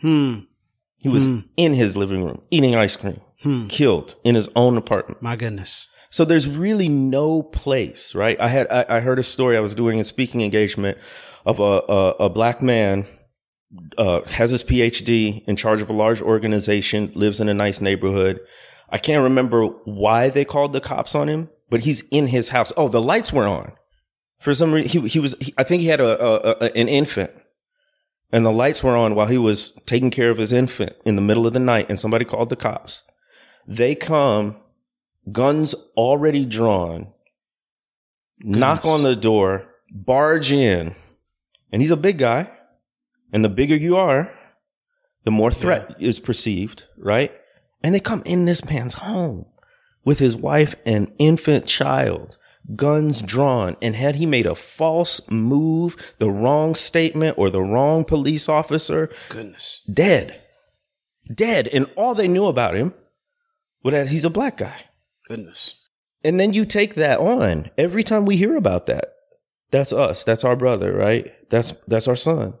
Hmm. 0.00 0.40
he 1.02 1.08
was 1.08 1.26
Hmm. 1.26 1.40
in 1.56 1.74
his 1.74 1.96
living 1.96 2.24
room 2.24 2.42
eating 2.50 2.74
ice 2.74 2.96
cream 2.96 3.20
killed 3.68 4.16
in 4.22 4.34
his 4.34 4.50
own 4.54 4.76
apartment. 4.76 5.22
My 5.22 5.34
goodness. 5.34 5.88
So 6.10 6.26
there's 6.26 6.46
really 6.46 6.88
no 6.90 7.42
place, 7.42 8.14
right? 8.14 8.38
I 8.38 8.48
had 8.48 8.66
I, 8.70 8.84
I 8.96 9.00
heard 9.00 9.18
a 9.18 9.22
story. 9.22 9.56
I 9.56 9.60
was 9.60 9.74
doing 9.74 9.98
a 9.98 10.04
speaking 10.04 10.42
engagement 10.42 10.98
of 11.46 11.58
a 11.58 11.62
a, 11.88 12.10
a 12.26 12.28
black 12.28 12.60
man 12.60 13.06
uh, 13.96 14.20
has 14.32 14.50
his 14.50 14.62
PhD 14.64 15.42
in 15.46 15.56
charge 15.56 15.80
of 15.80 15.88
a 15.88 15.94
large 15.94 16.20
organization, 16.20 17.12
lives 17.14 17.40
in 17.40 17.48
a 17.48 17.54
nice 17.54 17.80
neighborhood. 17.80 18.40
I 18.90 18.98
can't 18.98 19.22
remember 19.22 19.66
why 19.84 20.28
they 20.28 20.44
called 20.44 20.72
the 20.74 20.80
cops 20.80 21.14
on 21.14 21.28
him, 21.28 21.48
but 21.70 21.80
he's 21.80 22.02
in 22.10 22.26
his 22.26 22.50
house. 22.50 22.72
Oh, 22.76 22.88
the 22.88 23.00
lights 23.00 23.32
were 23.32 23.46
on 23.46 23.72
for 24.40 24.54
some 24.54 24.72
reason. 24.72 25.02
He 25.02 25.08
he 25.08 25.20
was. 25.20 25.36
He, 25.40 25.54
I 25.56 25.62
think 25.62 25.82
he 25.82 25.88
had 25.88 26.00
a, 26.00 26.22
a, 26.22 26.66
a 26.66 26.76
an 26.76 26.88
infant, 26.88 27.30
and 28.32 28.44
the 28.44 28.52
lights 28.52 28.82
were 28.82 28.96
on 28.96 29.14
while 29.14 29.28
he 29.28 29.38
was 29.38 29.70
taking 29.86 30.10
care 30.10 30.30
of 30.30 30.38
his 30.38 30.52
infant 30.52 30.96
in 31.04 31.16
the 31.16 31.22
middle 31.22 31.46
of 31.46 31.52
the 31.52 31.60
night. 31.60 31.88
And 31.88 32.00
somebody 32.00 32.24
called 32.24 32.48
the 32.50 32.56
cops. 32.56 33.02
They 33.66 33.94
come 33.94 34.56
guns 35.30 35.74
already 35.96 36.44
drawn, 36.44 37.12
knock 38.40 38.84
on 38.84 39.02
the 39.04 39.14
door, 39.14 39.68
barge 39.92 40.50
in, 40.50 40.94
and 41.72 41.80
he's 41.80 41.90
a 41.92 41.96
big 41.96 42.18
guy. 42.18 42.50
And 43.32 43.44
the 43.44 43.48
bigger 43.48 43.76
you 43.76 43.96
are, 43.96 44.32
the 45.22 45.30
more 45.30 45.52
threat 45.52 45.94
is 46.00 46.18
perceived, 46.18 46.86
right? 46.98 47.32
And 47.80 47.94
they 47.94 48.00
come 48.00 48.24
in 48.26 48.44
this 48.44 48.64
man's 48.64 48.94
home 48.94 49.46
with 50.04 50.18
his 50.18 50.36
wife 50.36 50.74
and 50.86 51.12
infant 51.18 51.66
child, 51.66 52.36
guns 52.76 53.22
drawn. 53.22 53.76
And 53.82 53.96
had 53.96 54.16
he 54.16 54.26
made 54.26 54.46
a 54.46 54.54
false 54.54 55.20
move, 55.30 56.14
the 56.18 56.30
wrong 56.30 56.74
statement, 56.74 57.38
or 57.38 57.50
the 57.50 57.62
wrong 57.62 58.04
police 58.04 58.48
officer, 58.48 59.10
Goodness. 59.28 59.80
dead. 59.92 60.40
Dead. 61.34 61.68
And 61.68 61.88
all 61.96 62.14
they 62.14 62.28
knew 62.28 62.46
about 62.46 62.74
him 62.74 62.94
was 63.82 63.92
that 63.92 64.08
he's 64.08 64.24
a 64.24 64.30
black 64.30 64.56
guy. 64.56 64.84
Goodness. 65.28 65.74
And 66.24 66.38
then 66.38 66.52
you 66.52 66.64
take 66.64 66.94
that 66.96 67.18
on. 67.18 67.70
Every 67.78 68.02
time 68.02 68.26
we 68.26 68.36
hear 68.36 68.56
about 68.56 68.86
that, 68.86 69.14
that's 69.70 69.92
us. 69.92 70.24
That's 70.24 70.44
our 70.44 70.56
brother, 70.56 70.92
right? 70.92 71.32
That's 71.48 71.70
that's 71.86 72.08
our 72.08 72.16
son. 72.16 72.54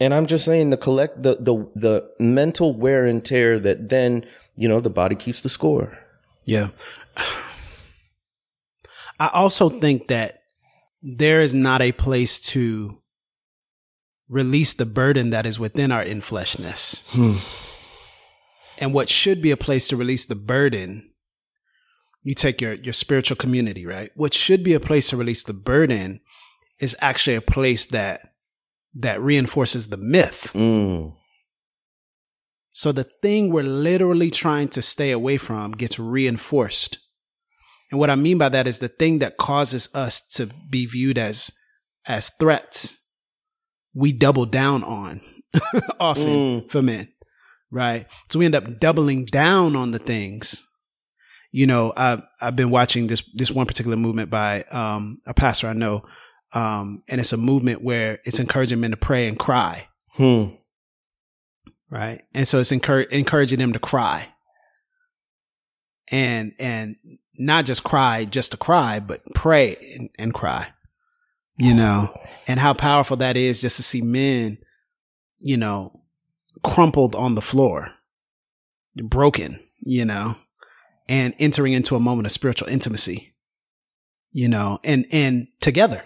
And 0.00 0.12
I'm 0.12 0.26
just 0.26 0.44
saying 0.44 0.70
the 0.70 0.76
collect 0.76 1.22
the 1.22 1.36
the 1.36 1.70
the 1.74 2.10
mental 2.18 2.74
wear 2.74 3.06
and 3.06 3.24
tear 3.24 3.58
that 3.60 3.88
then, 3.88 4.26
you 4.56 4.68
know, 4.68 4.80
the 4.80 4.90
body 4.90 5.14
keeps 5.14 5.42
the 5.42 5.48
score. 5.48 5.98
Yeah. 6.44 6.68
I 9.18 9.30
also 9.32 9.68
think 9.68 10.08
that 10.08 10.42
there 11.02 11.40
is 11.40 11.54
not 11.54 11.80
a 11.80 11.92
place 11.92 12.40
to 12.40 12.98
release 14.28 14.74
the 14.74 14.86
burden 14.86 15.30
that 15.30 15.46
is 15.46 15.58
within 15.58 15.92
our 15.92 16.04
infleshness. 16.04 17.04
And 18.78 18.94
what 18.94 19.08
should 19.08 19.42
be 19.42 19.50
a 19.50 19.56
place 19.56 19.88
to 19.88 19.96
release 19.96 20.24
the 20.24 20.34
burden, 20.34 21.10
you 22.22 22.34
take 22.34 22.60
your, 22.60 22.74
your 22.74 22.92
spiritual 22.92 23.36
community, 23.36 23.86
right? 23.86 24.10
What 24.14 24.34
should 24.34 24.64
be 24.64 24.74
a 24.74 24.80
place 24.80 25.10
to 25.10 25.16
release 25.16 25.44
the 25.44 25.52
burden 25.52 26.20
is 26.80 26.96
actually 27.00 27.36
a 27.36 27.42
place 27.42 27.86
that 27.86 28.32
that 28.94 29.22
reinforces 29.22 29.88
the 29.88 29.96
myth. 29.96 30.50
Mm. 30.54 31.14
So 32.72 32.90
the 32.90 33.04
thing 33.04 33.50
we're 33.50 33.62
literally 33.62 34.30
trying 34.30 34.68
to 34.68 34.82
stay 34.82 35.10
away 35.10 35.36
from 35.36 35.72
gets 35.72 35.98
reinforced. 35.98 36.98
And 37.90 38.00
what 38.00 38.10
I 38.10 38.14
mean 38.14 38.38
by 38.38 38.48
that 38.48 38.66
is 38.66 38.78
the 38.78 38.88
thing 38.88 39.18
that 39.18 39.36
causes 39.36 39.94
us 39.94 40.26
to 40.30 40.48
be 40.70 40.86
viewed 40.86 41.18
as 41.18 41.52
as 42.06 42.30
threats, 42.40 42.98
we 43.94 44.12
double 44.12 44.46
down 44.46 44.82
on 44.82 45.20
often 46.00 46.68
for 46.68 46.82
men. 46.82 47.08
Right. 47.70 48.06
So 48.30 48.38
we 48.38 48.46
end 48.46 48.54
up 48.54 48.80
doubling 48.80 49.26
down 49.26 49.76
on 49.76 49.92
the 49.92 49.98
things. 49.98 50.66
You 51.52 51.66
know, 51.66 51.92
I've 51.96 52.22
I've 52.40 52.56
been 52.56 52.70
watching 52.70 53.06
this 53.06 53.22
this 53.34 53.50
one 53.50 53.66
particular 53.66 53.96
movement 53.96 54.30
by 54.30 54.62
um, 54.64 55.20
a 55.26 55.34
pastor 55.34 55.68
I 55.68 55.74
know. 55.74 56.04
Um, 56.54 57.02
and 57.08 57.20
it's 57.20 57.32
a 57.32 57.38
movement 57.38 57.82
where 57.82 58.18
it's 58.24 58.38
encouraging 58.38 58.80
men 58.80 58.90
to 58.90 58.96
pray 58.96 59.26
and 59.26 59.38
cry 59.38 59.88
Hmm. 60.16 60.48
Right? 61.92 62.22
And 62.34 62.48
so 62.48 62.58
it's 62.58 62.72
encour- 62.72 63.08
encouraging 63.10 63.58
them 63.58 63.74
to 63.74 63.78
cry, 63.78 64.28
and 66.10 66.54
and 66.58 66.96
not 67.38 67.66
just 67.66 67.84
cry 67.84 68.24
just 68.24 68.52
to 68.52 68.56
cry, 68.56 68.98
but 68.98 69.22
pray 69.34 69.76
and, 69.94 70.10
and 70.18 70.34
cry, 70.34 70.68
you 71.58 71.74
know, 71.74 72.12
and 72.48 72.58
how 72.58 72.72
powerful 72.72 73.18
that 73.18 73.36
is 73.36 73.60
just 73.60 73.76
to 73.76 73.82
see 73.82 74.00
men, 74.00 74.58
you 75.38 75.56
know, 75.56 76.00
crumpled 76.64 77.14
on 77.14 77.34
the 77.34 77.42
floor, 77.42 77.92
broken, 78.96 79.58
you 79.80 80.04
know, 80.06 80.34
and 81.08 81.34
entering 81.38 81.74
into 81.74 81.94
a 81.94 82.00
moment 82.00 82.26
of 82.26 82.32
spiritual 82.32 82.68
intimacy, 82.68 83.34
you 84.32 84.48
know, 84.48 84.80
and 84.82 85.06
and 85.12 85.48
together 85.60 86.02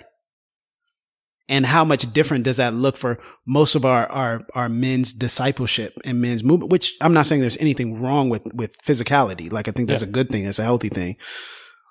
and 1.49 1.65
how 1.67 1.85
much 1.85 2.13
different 2.13 2.45
does 2.45 2.57
that 2.57 2.75
look 2.75 2.97
for 2.97 3.19
most 3.47 3.75
of 3.77 3.85
our, 3.85 4.07
our, 4.09 4.45
our 4.55 4.69
men's 4.69 5.13
discipleship 5.13 5.95
and 6.05 6.21
men's 6.21 6.43
movement, 6.43 6.73
which 6.73 6.95
I'm 7.01 7.13
not 7.13 7.27
saying 7.27 7.41
there's 7.41 7.59
anything 7.59 8.01
wrong 8.01 8.29
with, 8.29 8.43
with 8.55 8.77
physicality. 8.83 9.51
Like 9.53 9.69
I 9.69 9.71
think 9.71 9.89
that's 9.89 10.03
a 10.03 10.07
good 10.07 10.29
thing. 10.31 10.45
It's 10.45 10.59
a 10.59 10.65
healthy 10.65 10.89
thing. 10.89 11.17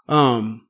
Um, 0.09 0.67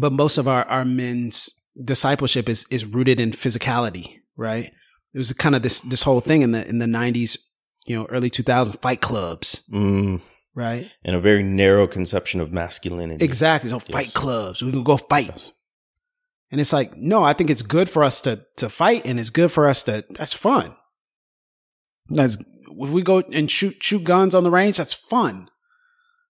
but 0.00 0.12
most 0.12 0.38
of 0.38 0.48
our, 0.48 0.64
our 0.64 0.84
men's 0.84 1.50
discipleship 1.84 2.48
is, 2.48 2.66
is 2.70 2.86
rooted 2.86 3.20
in 3.20 3.32
physicality, 3.32 4.20
right? 4.36 4.70
It 5.14 5.18
was 5.18 5.32
kind 5.34 5.54
of 5.54 5.62
this, 5.62 5.80
this 5.80 6.02
whole 6.02 6.20
thing 6.20 6.40
in 6.42 6.52
the, 6.52 6.66
in 6.66 6.78
the 6.78 6.86
nineties, 6.86 7.36
you 7.86 7.96
know, 7.96 8.06
early 8.06 8.30
2000s 8.30 8.80
fight 8.80 9.02
clubs, 9.02 9.68
Mm. 9.70 10.22
right? 10.54 10.90
And 11.04 11.14
a 11.14 11.20
very 11.20 11.42
narrow 11.42 11.86
conception 11.86 12.40
of 12.40 12.52
masculinity. 12.52 13.22
Exactly. 13.24 13.68
So 13.68 13.78
fight 13.80 14.14
clubs. 14.14 14.62
We 14.62 14.70
can 14.70 14.82
go 14.82 14.96
fight. 14.96 15.52
And 16.52 16.60
it's 16.60 16.72
like, 16.72 16.96
no, 16.98 17.24
I 17.24 17.32
think 17.32 17.48
it's 17.48 17.62
good 17.62 17.88
for 17.88 18.04
us 18.04 18.20
to 18.20 18.44
to 18.58 18.68
fight 18.68 19.06
and 19.06 19.18
it's 19.18 19.30
good 19.30 19.50
for 19.50 19.66
us 19.66 19.82
to 19.84 20.04
that's 20.10 20.34
fun. 20.34 20.76
That's 22.10 22.36
if 22.36 22.90
we 22.90 23.02
go 23.02 23.22
and 23.32 23.50
shoot 23.50 23.82
shoot 23.82 24.04
guns 24.04 24.34
on 24.34 24.44
the 24.44 24.50
range, 24.50 24.76
that's 24.76 24.92
fun. 24.92 25.48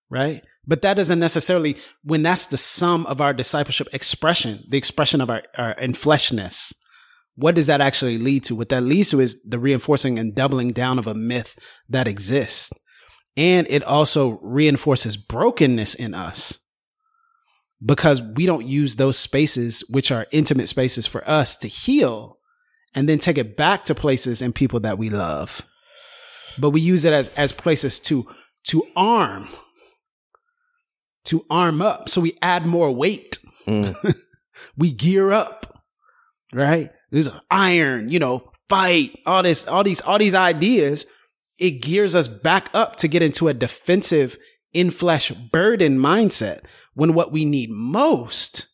Right? 0.08 0.42
But 0.64 0.82
that 0.82 0.94
doesn't 0.94 1.18
necessarily 1.18 1.76
when 2.04 2.22
that's 2.22 2.46
the 2.46 2.56
sum 2.56 3.04
of 3.06 3.20
our 3.20 3.34
discipleship 3.34 3.88
expression, 3.92 4.62
the 4.68 4.78
expression 4.78 5.20
of 5.20 5.28
our, 5.28 5.42
our 5.58 5.74
infleshness. 5.74 6.72
What 7.34 7.56
does 7.56 7.66
that 7.66 7.80
actually 7.80 8.18
lead 8.18 8.44
to? 8.44 8.54
What 8.54 8.68
that 8.68 8.82
leads 8.82 9.10
to 9.10 9.20
is 9.20 9.42
the 9.42 9.58
reinforcing 9.58 10.18
and 10.18 10.34
doubling 10.34 10.68
down 10.68 10.98
of 11.00 11.06
a 11.08 11.14
myth 11.14 11.58
that 11.88 12.06
exists. 12.06 12.70
And 13.36 13.66
it 13.70 13.82
also 13.82 14.38
reinforces 14.42 15.16
brokenness 15.16 15.94
in 15.94 16.14
us 16.14 16.61
because 17.84 18.22
we 18.22 18.46
don't 18.46 18.66
use 18.66 18.96
those 18.96 19.18
spaces, 19.18 19.84
which 19.88 20.12
are 20.12 20.26
intimate 20.30 20.68
spaces 20.68 21.06
for 21.06 21.28
us 21.28 21.56
to 21.56 21.68
heal 21.68 22.38
and 22.94 23.08
then 23.08 23.18
take 23.18 23.38
it 23.38 23.56
back 23.56 23.84
to 23.86 23.94
places 23.94 24.40
and 24.42 24.54
people 24.54 24.80
that 24.80 24.98
we 24.98 25.10
love. 25.10 25.62
But 26.58 26.70
we 26.70 26.80
use 26.80 27.04
it 27.04 27.12
as, 27.12 27.30
as 27.30 27.52
places 27.52 27.98
to, 28.00 28.26
to 28.68 28.84
arm, 28.94 29.48
to 31.24 31.44
arm 31.50 31.82
up. 31.82 32.08
So 32.08 32.20
we 32.20 32.36
add 32.42 32.66
more 32.66 32.92
weight. 32.92 33.38
Mm. 33.66 34.14
we 34.76 34.92
gear 34.92 35.32
up, 35.32 35.82
right? 36.52 36.90
There's 37.10 37.30
iron, 37.50 38.10
you 38.10 38.18
know, 38.18 38.50
fight, 38.68 39.18
all 39.26 39.42
this, 39.42 39.66
all 39.66 39.82
these, 39.82 40.00
all 40.02 40.18
these 40.18 40.34
ideas. 40.34 41.06
It 41.58 41.82
gears 41.82 42.14
us 42.14 42.28
back 42.28 42.68
up 42.74 42.96
to 42.96 43.08
get 43.08 43.22
into 43.22 43.48
a 43.48 43.54
defensive 43.54 44.36
in 44.72 44.90
flesh 44.90 45.30
burden 45.30 45.98
mindset 45.98 46.64
when 46.94 47.14
what 47.14 47.32
we 47.32 47.44
need 47.44 47.70
most 47.70 48.66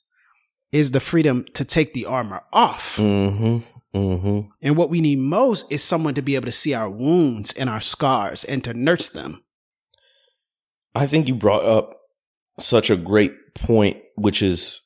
is 0.72 0.90
the 0.90 1.00
freedom 1.00 1.44
to 1.54 1.64
take 1.64 1.94
the 1.94 2.06
armor 2.06 2.42
off. 2.52 2.96
Mm-hmm. 2.96 3.58
Mm-hmm. 3.96 4.50
And 4.62 4.76
what 4.76 4.90
we 4.90 5.00
need 5.00 5.18
most 5.18 5.70
is 5.72 5.82
someone 5.82 6.14
to 6.14 6.22
be 6.22 6.34
able 6.34 6.46
to 6.46 6.52
see 6.52 6.74
our 6.74 6.90
wounds 6.90 7.54
and 7.54 7.70
our 7.70 7.80
scars 7.80 8.44
and 8.44 8.62
to 8.64 8.74
nurse 8.74 9.08
them. 9.08 9.42
I 10.94 11.06
think 11.06 11.26
you 11.26 11.34
brought 11.34 11.64
up 11.64 11.98
such 12.60 12.90
a 12.90 12.96
great 12.96 13.32
point, 13.54 13.96
which 14.16 14.42
is 14.42 14.82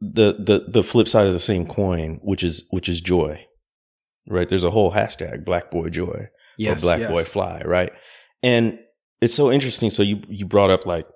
the 0.00 0.34
the 0.34 0.66
the 0.68 0.82
flip 0.82 1.08
side 1.08 1.26
of 1.26 1.32
the 1.32 1.38
same 1.38 1.66
coin, 1.66 2.20
which 2.22 2.44
is 2.44 2.66
which 2.70 2.88
is 2.88 3.00
joy. 3.00 3.46
Right? 4.28 4.48
There's 4.48 4.64
a 4.64 4.70
whole 4.70 4.92
hashtag 4.92 5.44
Black 5.44 5.70
Boy 5.70 5.88
Joy 5.88 6.28
Yes, 6.56 6.82
or 6.82 6.86
Black 6.86 7.00
yes. 7.00 7.10
Boy 7.10 7.24
Fly, 7.24 7.62
right? 7.64 7.92
And 8.42 8.78
it's 9.20 9.34
so 9.34 9.50
interesting. 9.50 9.90
So 9.90 10.02
you 10.02 10.20
you 10.28 10.46
brought 10.46 10.70
up 10.70 10.86
like, 10.86 11.06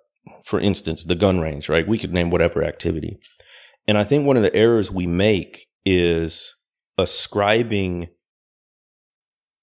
for 0.45 0.61
instance, 0.61 1.05
the 1.05 1.15
gun 1.15 1.41
range, 1.41 1.69
right? 1.69 1.87
We 1.87 1.99
could 1.99 2.13
name 2.13 2.31
whatever 2.31 2.63
activity. 2.65 3.19
And 3.87 3.97
I 3.99 4.05
think 4.05 4.27
one 4.27 4.37
of 4.37 4.43
the 4.43 4.55
errors 4.55 4.91
we 4.93 5.07
make 5.07 5.67
is 5.85 6.55
ascribing 6.99 8.09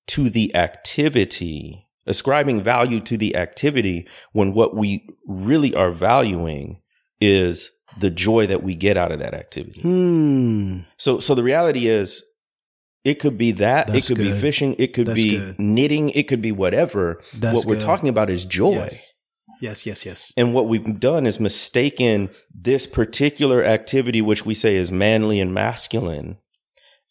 to 0.08 0.30
the 0.30 0.56
activity, 0.56 1.88
ascribing 2.08 2.62
value 2.62 3.00
to 3.02 3.18
the 3.18 3.36
activity 3.36 4.08
when 4.34 4.54
what 4.54 4.76
we 4.76 5.08
really 5.28 5.74
are 5.76 5.92
valuing 5.92 6.82
is 7.22 7.70
the 8.00 8.10
joy 8.10 8.46
that 8.46 8.62
we 8.64 8.76
get 8.76 8.98
out 8.98 9.12
of 9.12 9.20
that 9.20 9.34
activity. 9.34 9.82
Hmm. 9.82 10.80
So 10.98 11.20
so 11.20 11.34
the 11.36 11.44
reality 11.44 11.88
is 11.88 12.24
It 13.06 13.20
could 13.20 13.38
be 13.38 13.52
that. 13.54 13.88
That's 13.88 14.10
it 14.10 14.16
could 14.16 14.24
be 14.24 14.32
fishing. 14.32 14.76
It 14.80 14.94
could 14.94 15.06
That's 15.08 15.22
be 15.22 15.38
good. 15.38 15.60
knitting. 15.60 16.10
It 16.10 16.28
could 16.28 16.42
be 16.42 16.52
whatever. 16.52 17.22
That's 17.36 17.58
what 17.60 17.68
we're 17.68 17.76
good. 17.76 17.82
talking 17.86 18.10
about 18.10 18.32
is 18.32 18.46
joy. 18.46 18.72
Yes. 18.72 19.14
Yes, 19.62 19.86
yes, 19.86 20.06
yes. 20.06 20.34
And 20.38 20.54
what 20.54 20.68
we've 20.68 21.00
done 21.00 21.26
is 21.26 21.40
mistaken 21.40 22.30
this 22.54 22.86
particular 22.88 23.64
activity, 23.64 24.22
which 24.22 24.46
we 24.46 24.54
say 24.54 24.76
is 24.76 24.92
manly 24.92 25.40
and 25.40 25.54
masculine, 25.54 26.38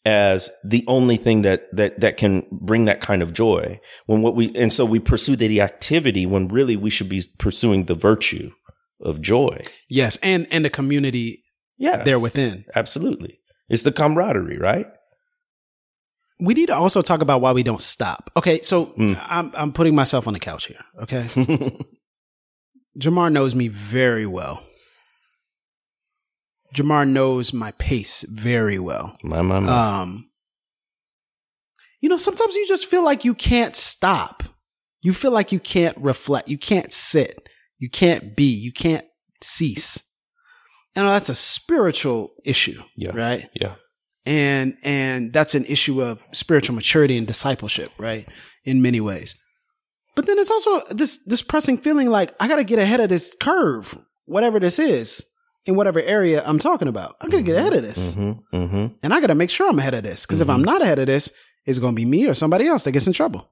as 0.04 0.50
the 0.62 0.84
only 0.86 1.16
thing 1.16 1.42
that 1.42 1.74
that 1.74 2.00
that 2.00 2.16
can 2.16 2.46
bring 2.52 2.84
that 2.84 3.00
kind 3.00 3.22
of 3.22 3.32
joy. 3.32 3.80
When 4.06 4.20
what 4.22 4.34
we 4.36 4.54
and 4.56 4.72
so 4.72 4.84
we 4.84 4.98
pursue 5.00 5.36
the 5.36 5.60
activity 5.60 6.26
when 6.26 6.48
really 6.48 6.76
we 6.76 6.90
should 6.90 7.08
be 7.08 7.22
pursuing 7.38 7.84
the 7.86 7.94
virtue 7.94 8.50
of 9.00 9.20
joy. 9.20 9.64
Yes, 9.88 10.18
and 10.22 10.46
and 10.50 10.64
the 10.64 10.70
community 10.70 11.42
Yeah, 11.78 12.02
there 12.04 12.18
within. 12.20 12.64
absolutely. 12.74 13.40
It's 13.68 13.82
the 13.82 13.92
camaraderie, 13.92 14.58
right? 14.58 14.86
We 16.40 16.52
need 16.54 16.66
to 16.66 16.74
also 16.74 17.00
talk 17.00 17.22
about 17.22 17.40
why 17.40 17.52
we 17.52 17.62
don't 17.62 17.80
stop. 17.80 18.30
Okay, 18.36 18.60
so 18.60 18.86
Mm. 18.98 19.18
I'm 19.28 19.52
I'm 19.56 19.72
putting 19.72 19.94
myself 19.94 20.26
on 20.26 20.34
the 20.34 20.40
couch 20.40 20.66
here. 20.66 20.84
Okay, 21.02 21.26
Jemar 22.98 23.30
knows 23.32 23.54
me 23.54 23.68
very 23.68 24.26
well. 24.26 24.62
Jemar 26.74 27.08
knows 27.08 27.52
my 27.52 27.72
pace 27.72 28.24
very 28.28 28.78
well. 28.78 29.16
my 29.22 29.42
my 29.42 29.60
my. 29.60 30.00
Um, 30.02 30.30
you 32.00 32.08
know, 32.08 32.16
sometimes 32.16 32.54
you 32.56 32.66
just 32.66 32.86
feel 32.86 33.02
like 33.04 33.24
you 33.24 33.34
can't 33.34 33.74
stop. 33.74 34.42
You 35.02 35.12
feel 35.12 35.30
like 35.30 35.52
you 35.52 35.60
can't 35.60 35.96
reflect. 35.98 36.48
You 36.48 36.58
can't 36.58 36.92
sit. 36.92 37.48
You 37.78 37.88
can't 37.88 38.36
be. 38.36 38.52
You 38.52 38.72
can't 38.72 39.04
cease. 39.42 40.02
And 40.96 41.06
that's 41.06 41.28
a 41.28 41.34
spiritual 41.34 42.34
issue, 42.44 42.80
yeah, 42.96 43.10
right? 43.14 43.48
yeah, 43.60 43.74
And 44.26 44.76
and 44.84 45.32
that's 45.32 45.54
an 45.54 45.64
issue 45.64 46.02
of 46.02 46.24
spiritual 46.32 46.76
maturity 46.76 47.16
and 47.16 47.26
discipleship, 47.26 47.90
right? 47.98 48.28
In 48.64 48.80
many 48.80 49.00
ways. 49.00 49.34
But 50.14 50.26
then 50.26 50.38
it's 50.38 50.50
also 50.50 50.80
this 50.94 51.24
this 51.24 51.42
pressing 51.42 51.78
feeling 51.78 52.08
like 52.08 52.32
I 52.38 52.48
got 52.48 52.56
to 52.56 52.64
get 52.64 52.78
ahead 52.78 53.00
of 53.00 53.08
this 53.08 53.34
curve, 53.40 53.96
whatever 54.26 54.60
this 54.60 54.78
is, 54.78 55.26
in 55.66 55.76
whatever 55.76 56.00
area 56.00 56.42
I'm 56.44 56.58
talking 56.58 56.88
about. 56.88 57.16
I 57.20 57.28
got 57.28 57.38
to 57.38 57.42
get 57.42 57.56
ahead 57.56 57.74
of 57.74 57.82
this. 57.82 58.14
mm-hmm, 58.14 58.56
mm-hmm. 58.56 58.86
And 59.02 59.14
I 59.14 59.20
got 59.20 59.28
to 59.28 59.34
make 59.34 59.50
sure 59.50 59.68
I'm 59.68 59.78
ahead 59.78 59.94
of 59.94 60.04
this. 60.04 60.24
Because 60.26 60.40
if 60.40 60.48
I'm 60.48 60.62
not 60.62 60.82
ahead 60.82 60.98
of 60.98 61.06
this, 61.06 61.32
it's 61.66 61.78
going 61.78 61.94
to 61.94 62.00
be 62.00 62.04
me 62.04 62.28
or 62.28 62.34
somebody 62.34 62.66
else 62.66 62.84
that 62.84 62.92
gets 62.92 63.06
in 63.06 63.12
trouble. 63.12 63.50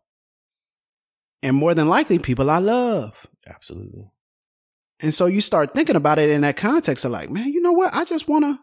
And 1.42 1.57
more 1.57 1.75
than 1.75 1.88
likely, 1.88 2.18
people 2.18 2.51
I 2.51 2.59
love. 2.59 3.27
absolutely. 3.46 4.11
And 5.01 5.12
so 5.12 5.27
you 5.27 5.40
start 5.40 5.75
thinking 5.75 5.96
about 5.96 6.20
it 6.20 6.31
in 6.31 6.42
that 6.42 6.57
context 6.57 7.05
of 7.05 7.11
like, 7.11 7.29
man, 7.29 7.48
you 7.48 7.61
know 7.61 7.72
what? 7.72 7.92
I 7.92 8.05
just 8.05 8.29
want 8.29 8.44
to, 8.44 8.59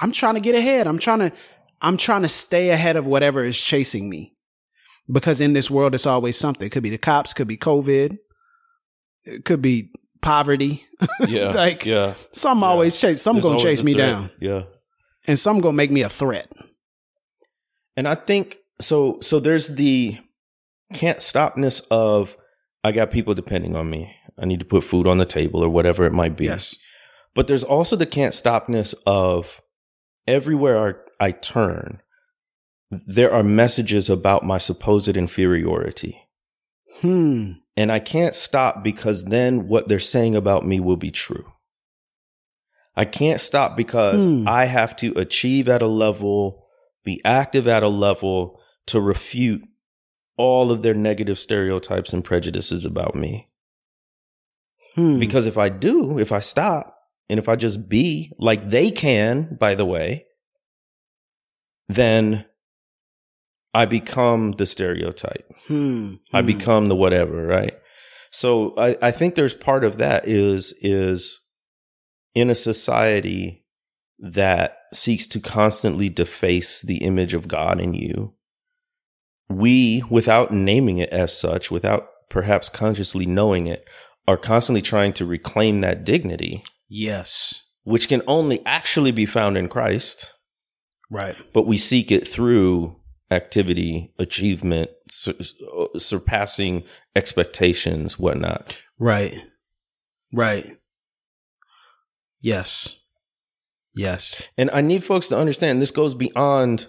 I'm 0.00 0.10
trying 0.10 0.34
to 0.34 0.40
get 0.40 0.56
ahead. 0.56 0.88
I'm 0.88 0.98
trying 0.98 1.20
to, 1.20 1.32
I'm 1.80 1.96
trying 1.96 2.22
to 2.22 2.28
stay 2.28 2.70
ahead 2.70 2.96
of 2.96 3.06
whatever 3.06 3.44
is 3.44 3.56
chasing 3.56 4.08
me. 4.08 4.34
Because 5.10 5.40
in 5.40 5.52
this 5.54 5.70
world, 5.70 5.94
it's 5.94 6.06
always 6.06 6.36
something. 6.38 6.66
It 6.66 6.70
could 6.70 6.82
be 6.82 6.90
the 6.90 6.98
cops, 6.98 7.32
could 7.34 7.48
be 7.48 7.56
COVID, 7.56 8.18
it 9.24 9.44
could 9.44 9.62
be 9.62 9.90
poverty. 10.22 10.84
Yeah, 11.26 11.48
Like, 11.50 11.84
yeah. 11.86 12.14
Some 12.32 12.60
Yeah. 12.60 12.66
always 12.66 12.98
chase, 13.00 13.22
some 13.22 13.36
There's 13.36 13.46
gonna 13.46 13.58
chase 13.58 13.82
me 13.82 13.92
threat. 13.94 14.06
down. 14.06 14.30
Yeah. 14.40 14.62
And 15.26 15.38
some 15.38 15.60
gonna 15.60 15.72
make 15.76 15.90
me 15.90 16.02
a 16.02 16.08
threat. 16.08 16.48
And 17.96 18.06
I 18.08 18.14
think 18.14 18.58
so 18.80 19.18
so 19.20 19.40
there's 19.40 19.68
the 19.76 20.18
can't 20.94 21.18
stopness 21.18 21.82
of 21.90 22.36
I 22.84 22.92
got 22.92 23.10
people 23.10 23.34
depending 23.34 23.76
on 23.76 23.90
me. 23.90 24.14
I 24.38 24.46
need 24.46 24.60
to 24.60 24.66
put 24.66 24.84
food 24.84 25.06
on 25.06 25.18
the 25.18 25.24
table 25.26 25.62
or 25.62 25.68
whatever 25.68 26.04
it 26.04 26.12
might 26.12 26.36
be. 26.36 26.46
Yes. 26.46 26.76
But 27.34 27.46
there's 27.46 27.64
also 27.64 27.94
the 27.96 28.06
can't 28.06 28.32
stopness 28.34 28.94
of 29.06 29.60
everywhere 30.26 30.98
I, 31.20 31.26
I 31.28 31.30
turn, 31.32 32.00
there 32.90 33.32
are 33.32 33.42
messages 33.42 34.10
about 34.10 34.42
my 34.44 34.58
supposed 34.58 35.16
inferiority. 35.16 36.22
Hmm. 37.00 37.52
And 37.76 37.92
I 37.92 38.00
can't 38.00 38.34
stop 38.34 38.82
because 38.82 39.26
then 39.26 39.68
what 39.68 39.88
they're 39.88 39.98
saying 39.98 40.34
about 40.34 40.66
me 40.66 40.80
will 40.80 40.96
be 40.96 41.10
true. 41.10 41.44
I 42.96 43.04
can't 43.04 43.40
stop 43.40 43.76
because 43.76 44.24
Hmm. 44.24 44.46
I 44.46 44.64
have 44.64 44.96
to 44.96 45.12
achieve 45.18 45.68
at 45.68 45.82
a 45.82 45.86
level, 45.86 46.66
be 47.04 47.20
active 47.24 47.68
at 47.68 47.82
a 47.82 47.88
level 47.88 48.60
to 48.86 49.00
refute 49.00 49.62
all 50.36 50.72
of 50.72 50.82
their 50.82 50.94
negative 50.94 51.38
stereotypes 51.38 52.12
and 52.12 52.24
prejudices 52.24 52.84
about 52.84 53.14
me. 53.14 53.46
Hmm. 54.96 55.20
Because 55.20 55.46
if 55.46 55.56
I 55.56 55.68
do, 55.68 56.18
if 56.18 56.32
I 56.32 56.40
stop, 56.40 56.96
and 57.28 57.38
if 57.38 57.48
I 57.48 57.54
just 57.54 57.88
be 57.88 58.32
like 58.38 58.70
they 58.70 58.90
can, 58.90 59.56
by 59.60 59.76
the 59.76 59.84
way, 59.84 60.26
then 61.88 62.44
I 63.72 63.86
become 63.86 64.52
the 64.52 64.66
stereotype. 64.66 65.46
Hmm. 65.66 66.14
I 66.32 66.40
Hmm. 66.40 66.46
become 66.46 66.88
the 66.88 66.96
whatever, 66.96 67.46
right? 67.46 67.74
So 68.32 68.74
I, 68.76 68.96
I 69.02 69.10
think 69.10 69.34
there's 69.34 69.56
part 69.56 69.84
of 69.84 69.98
that 69.98 70.26
is 70.26 70.72
is 70.82 71.38
in 72.34 72.48
a 72.50 72.54
society 72.54 73.64
that 74.18 74.76
seeks 74.92 75.26
to 75.28 75.40
constantly 75.40 76.08
deface 76.08 76.82
the 76.82 76.98
image 76.98 77.34
of 77.34 77.48
God 77.48 77.80
in 77.80 77.94
you. 77.94 78.34
We, 79.48 80.02
without 80.10 80.52
naming 80.52 80.98
it 80.98 81.10
as 81.10 81.36
such, 81.36 81.70
without 81.70 82.06
perhaps 82.28 82.68
consciously 82.68 83.26
knowing 83.26 83.66
it, 83.66 83.88
are 84.28 84.36
constantly 84.36 84.82
trying 84.82 85.12
to 85.14 85.24
reclaim 85.24 85.80
that 85.80 86.04
dignity, 86.04 86.62
Yes. 86.88 87.62
which 87.82 88.08
can 88.08 88.22
only 88.28 88.64
actually 88.64 89.10
be 89.10 89.26
found 89.26 89.56
in 89.56 89.68
Christ 89.68 90.34
Right. 91.10 91.34
but 91.52 91.66
we 91.66 91.76
seek 91.76 92.12
it 92.12 92.28
through 92.28 92.99
activity, 93.30 94.12
achievement, 94.18 94.90
sur- 95.08 95.34
surpassing 95.96 96.84
expectations, 97.14 98.18
whatnot. 98.18 98.76
Right. 98.98 99.34
Right. 100.34 100.64
Yes. 102.40 103.10
Yes. 103.94 104.42
And 104.56 104.70
I 104.72 104.80
need 104.80 105.04
folks 105.04 105.28
to 105.28 105.38
understand 105.38 105.82
this 105.82 105.90
goes 105.90 106.14
beyond 106.14 106.88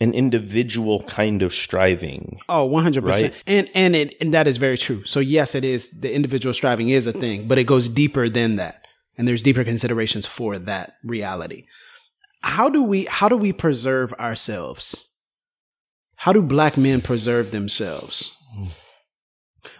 an 0.00 0.12
individual 0.12 1.02
kind 1.04 1.42
of 1.42 1.54
striving. 1.54 2.38
Oh, 2.48 2.68
100%. 2.68 3.06
Right. 3.06 3.42
And 3.46 3.70
and 3.74 3.96
it 3.96 4.14
and 4.20 4.34
that 4.34 4.46
is 4.46 4.58
very 4.58 4.76
true. 4.76 5.04
So 5.04 5.20
yes, 5.20 5.54
it 5.54 5.64
is 5.64 5.88
the 6.00 6.14
individual 6.14 6.52
striving 6.52 6.90
is 6.90 7.06
a 7.06 7.12
thing, 7.12 7.48
but 7.48 7.56
it 7.58 7.64
goes 7.64 7.88
deeper 7.88 8.28
than 8.28 8.56
that. 8.56 8.86
And 9.16 9.26
there's 9.26 9.42
deeper 9.42 9.64
considerations 9.64 10.26
for 10.26 10.58
that 10.58 10.96
reality. 11.02 11.64
How 12.42 12.68
do 12.68 12.82
we 12.82 13.04
how 13.06 13.28
do 13.28 13.36
we 13.36 13.52
preserve 13.52 14.12
ourselves? 14.14 15.05
How 16.16 16.32
do 16.32 16.42
black 16.42 16.76
men 16.76 17.00
preserve 17.00 17.50
themselves? 17.50 18.36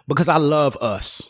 Because 0.07 0.29
I 0.29 0.37
love 0.37 0.77
us. 0.77 1.29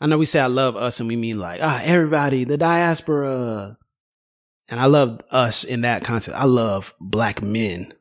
I 0.00 0.06
know 0.06 0.18
we 0.18 0.26
say 0.26 0.40
I 0.40 0.46
love 0.46 0.76
us 0.76 1.00
and 1.00 1.08
we 1.08 1.16
mean 1.16 1.38
like, 1.38 1.60
ah, 1.62 1.80
everybody, 1.84 2.44
the 2.44 2.56
diaspora. 2.56 3.76
And 4.68 4.80
I 4.80 4.86
love 4.86 5.20
us 5.30 5.64
in 5.64 5.82
that 5.82 6.04
concept. 6.04 6.36
I 6.36 6.44
love 6.44 6.94
black 7.00 7.42
men. 7.42 7.92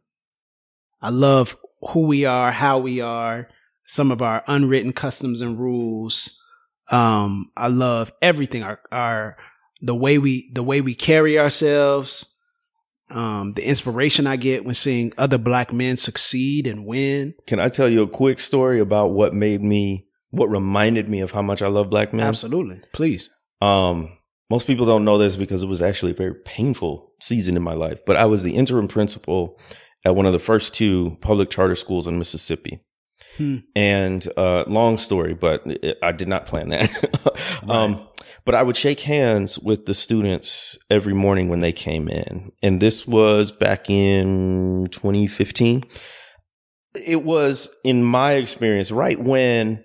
I 1.02 1.10
love 1.10 1.56
who 1.90 2.02
we 2.02 2.26
are, 2.26 2.52
how 2.52 2.80
we 2.80 3.02
are, 3.02 3.50
some 3.84 4.12
of 4.12 4.22
our 4.22 4.44
unwritten 4.48 4.94
customs 4.94 5.42
and 5.42 5.60
rules. 5.60 6.44
Um, 6.92 7.52
I 7.56 7.68
love 7.68 8.12
everything. 8.22 8.64
Our, 8.64 8.80
our, 8.92 9.38
the 9.82 9.96
way 9.96 10.18
we, 10.18 10.50
the 10.54 10.64
way 10.64 10.82
we 10.82 10.96
carry 10.96 11.40
ourselves. 11.40 12.34
Um, 13.10 13.54
the 13.54 13.66
inspiration 13.66 14.28
I 14.28 14.36
get 14.36 14.66
when 14.66 14.76
seeing 14.76 15.14
other 15.18 15.38
black 15.38 15.72
men 15.72 15.96
succeed 15.96 16.68
and 16.68 16.86
win. 16.86 17.36
Can 17.48 17.60
I 17.60 17.70
tell 17.70 17.88
you 17.88 18.04
a 18.04 18.08
quick 18.08 18.40
story 18.40 18.80
about 18.80 19.12
what 19.12 19.34
made 19.34 19.64
me, 19.64 20.08
what 20.32 20.50
reminded 20.50 21.08
me 21.08 21.22
of 21.22 21.32
how 21.32 21.42
much 21.42 21.62
I 21.62 21.68
love 21.68 21.90
black 21.90 22.12
men? 22.12 22.26
Absolutely. 22.26 22.82
Please. 22.92 23.30
Um, 23.62 24.18
most 24.50 24.68
people 24.68 24.86
don't 24.86 25.06
know 25.06 25.18
this 25.18 25.36
because 25.36 25.64
it 25.64 25.68
was 25.68 25.82
actually 25.82 26.12
a 26.12 26.16
very 26.16 26.34
painful 26.34 27.14
season 27.22 27.56
in 27.58 27.64
my 27.64 27.74
life, 27.74 28.06
but 28.06 28.16
I 28.16 28.26
was 28.26 28.44
the 28.44 28.56
interim 28.56 28.88
principal 28.88 29.60
at 30.06 30.16
one 30.16 30.26
of 30.26 30.34
the 30.34 30.40
first 30.40 30.74
two 30.74 31.18
public 31.22 31.50
charter 31.50 31.76
schools 31.76 32.08
in 32.08 32.18
Mississippi. 32.18 32.80
Hmm. 33.38 33.58
And 33.76 34.28
uh, 34.38 34.64
long 34.68 34.98
story, 34.98 35.34
but 35.34 35.64
it, 35.66 35.98
I 36.02 36.12
did 36.12 36.28
not 36.28 36.46
plan 36.46 36.70
that. 36.70 37.62
um, 37.70 38.08
but 38.46 38.56
I 38.56 38.64
would 38.64 38.78
shake 38.78 39.02
hands 39.02 39.60
with 39.60 39.86
the 39.86 39.94
students 39.94 40.78
every 40.90 41.14
morning 41.14 41.50
when 41.50 41.60
they 41.60 41.72
came 41.72 42.08
in. 42.08 42.52
And 42.64 42.82
this 42.82 43.08
was 43.08 43.52
back 43.52 43.90
in 43.90 44.88
2015. 44.92 45.84
It 47.06 47.24
was, 47.24 47.70
in 47.84 48.04
my 48.04 48.34
experience, 48.34 48.92
right 48.92 49.20
when 49.20 49.84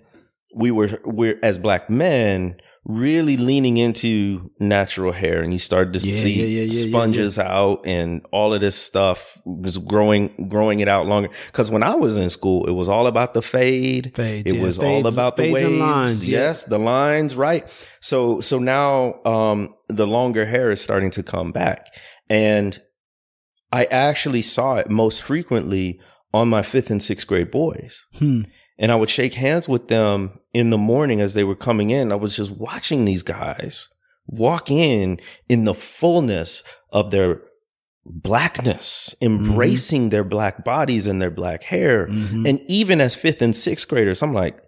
we 0.55 0.71
were, 0.71 0.99
we're 1.03 1.39
as 1.43 1.57
black 1.57 1.89
men, 1.89 2.57
really 2.85 3.37
leaning 3.37 3.77
into 3.77 4.49
natural 4.59 5.13
hair 5.13 5.41
and 5.41 5.53
you 5.53 5.59
started 5.59 5.93
to 5.93 5.99
Yeah, 6.05 6.13
see 6.13 6.33
yeah, 6.57 6.63
yeah, 6.63 6.89
sponges 6.89 7.39
out 7.39 7.85
and 7.85 8.25
all 8.33 8.53
of 8.53 8.59
this 8.59 8.75
stuff 8.75 9.41
was 9.45 9.77
growing 9.77 10.49
growing 10.49 10.81
it 10.81 10.89
out 10.89 11.07
longer. 11.07 11.29
Because 11.47 11.71
when 11.71 11.81
i 11.81 11.95
was 11.95 12.17
in 12.17 12.29
school 12.29 12.65
it 12.67 12.73
was 12.73 12.89
all 12.89 13.07
about 13.07 13.33
the 13.33 13.41
fade. 13.41 14.11
Fades, 14.15 14.51
it 14.51 14.61
was 14.61 14.77
Fades- 14.77 15.05
all 15.05 15.07
about 15.07 15.37
the 15.37 15.53
waves. 15.53 15.79
lines, 15.79 16.27
yes 16.27 16.65
the 16.65 16.77
lines 16.77 17.35
right. 17.37 17.65
So 18.01 18.41
so 18.41 18.59
now 18.59 19.21
um 19.23 19.73
the 19.87 20.05
longer 20.05 20.45
hair 20.45 20.69
is 20.69 20.81
starting 20.81 21.11
to 21.11 21.23
come 21.23 21.51
back. 21.53 21.87
And 22.29 22.77
I 23.71 23.85
actually 23.85 24.41
saw 24.41 24.75
it 24.75 24.89
most 24.89 25.21
frequently 25.21 25.99
on 26.33 26.49
my 26.49 26.63
fifth 26.63 26.89
and 26.89 27.01
sixth 27.01 27.27
grade 27.27 27.49
boys. 27.51 28.03
Hmm. 28.19 28.41
And 28.77 28.91
I 28.91 28.95
would 28.95 29.09
shake 29.09 29.35
hands 29.35 29.69
with 29.69 29.87
them 29.87 30.37
in 30.53 30.69
the 30.69 30.77
morning 30.77 31.19
as 31.21 31.33
they 31.33 31.43
were 31.43 31.55
coming 31.55 31.89
in. 31.89 32.11
I 32.11 32.15
was 32.15 32.35
just 32.35 32.51
watching 32.51 33.05
these 33.05 33.23
guys 33.23 33.89
walk 34.27 34.71
in 34.71 35.19
in 35.49 35.65
the 35.65 35.73
fullness 35.73 36.63
of 36.91 37.11
their 37.11 37.41
blackness, 38.05 39.15
embracing 39.21 40.09
their 40.09 40.23
black 40.23 40.63
bodies 40.63 41.07
and 41.07 41.21
their 41.21 41.31
black 41.31 41.63
hair. 41.63 42.07
Mhm. 42.07 42.47
And 42.47 42.61
even 42.67 42.99
as 43.01 43.15
fifth 43.15 43.41
and 43.41 43.55
sixth 43.55 43.87
graders, 43.87 44.21
I'm 44.21 44.33
like, 44.33 44.61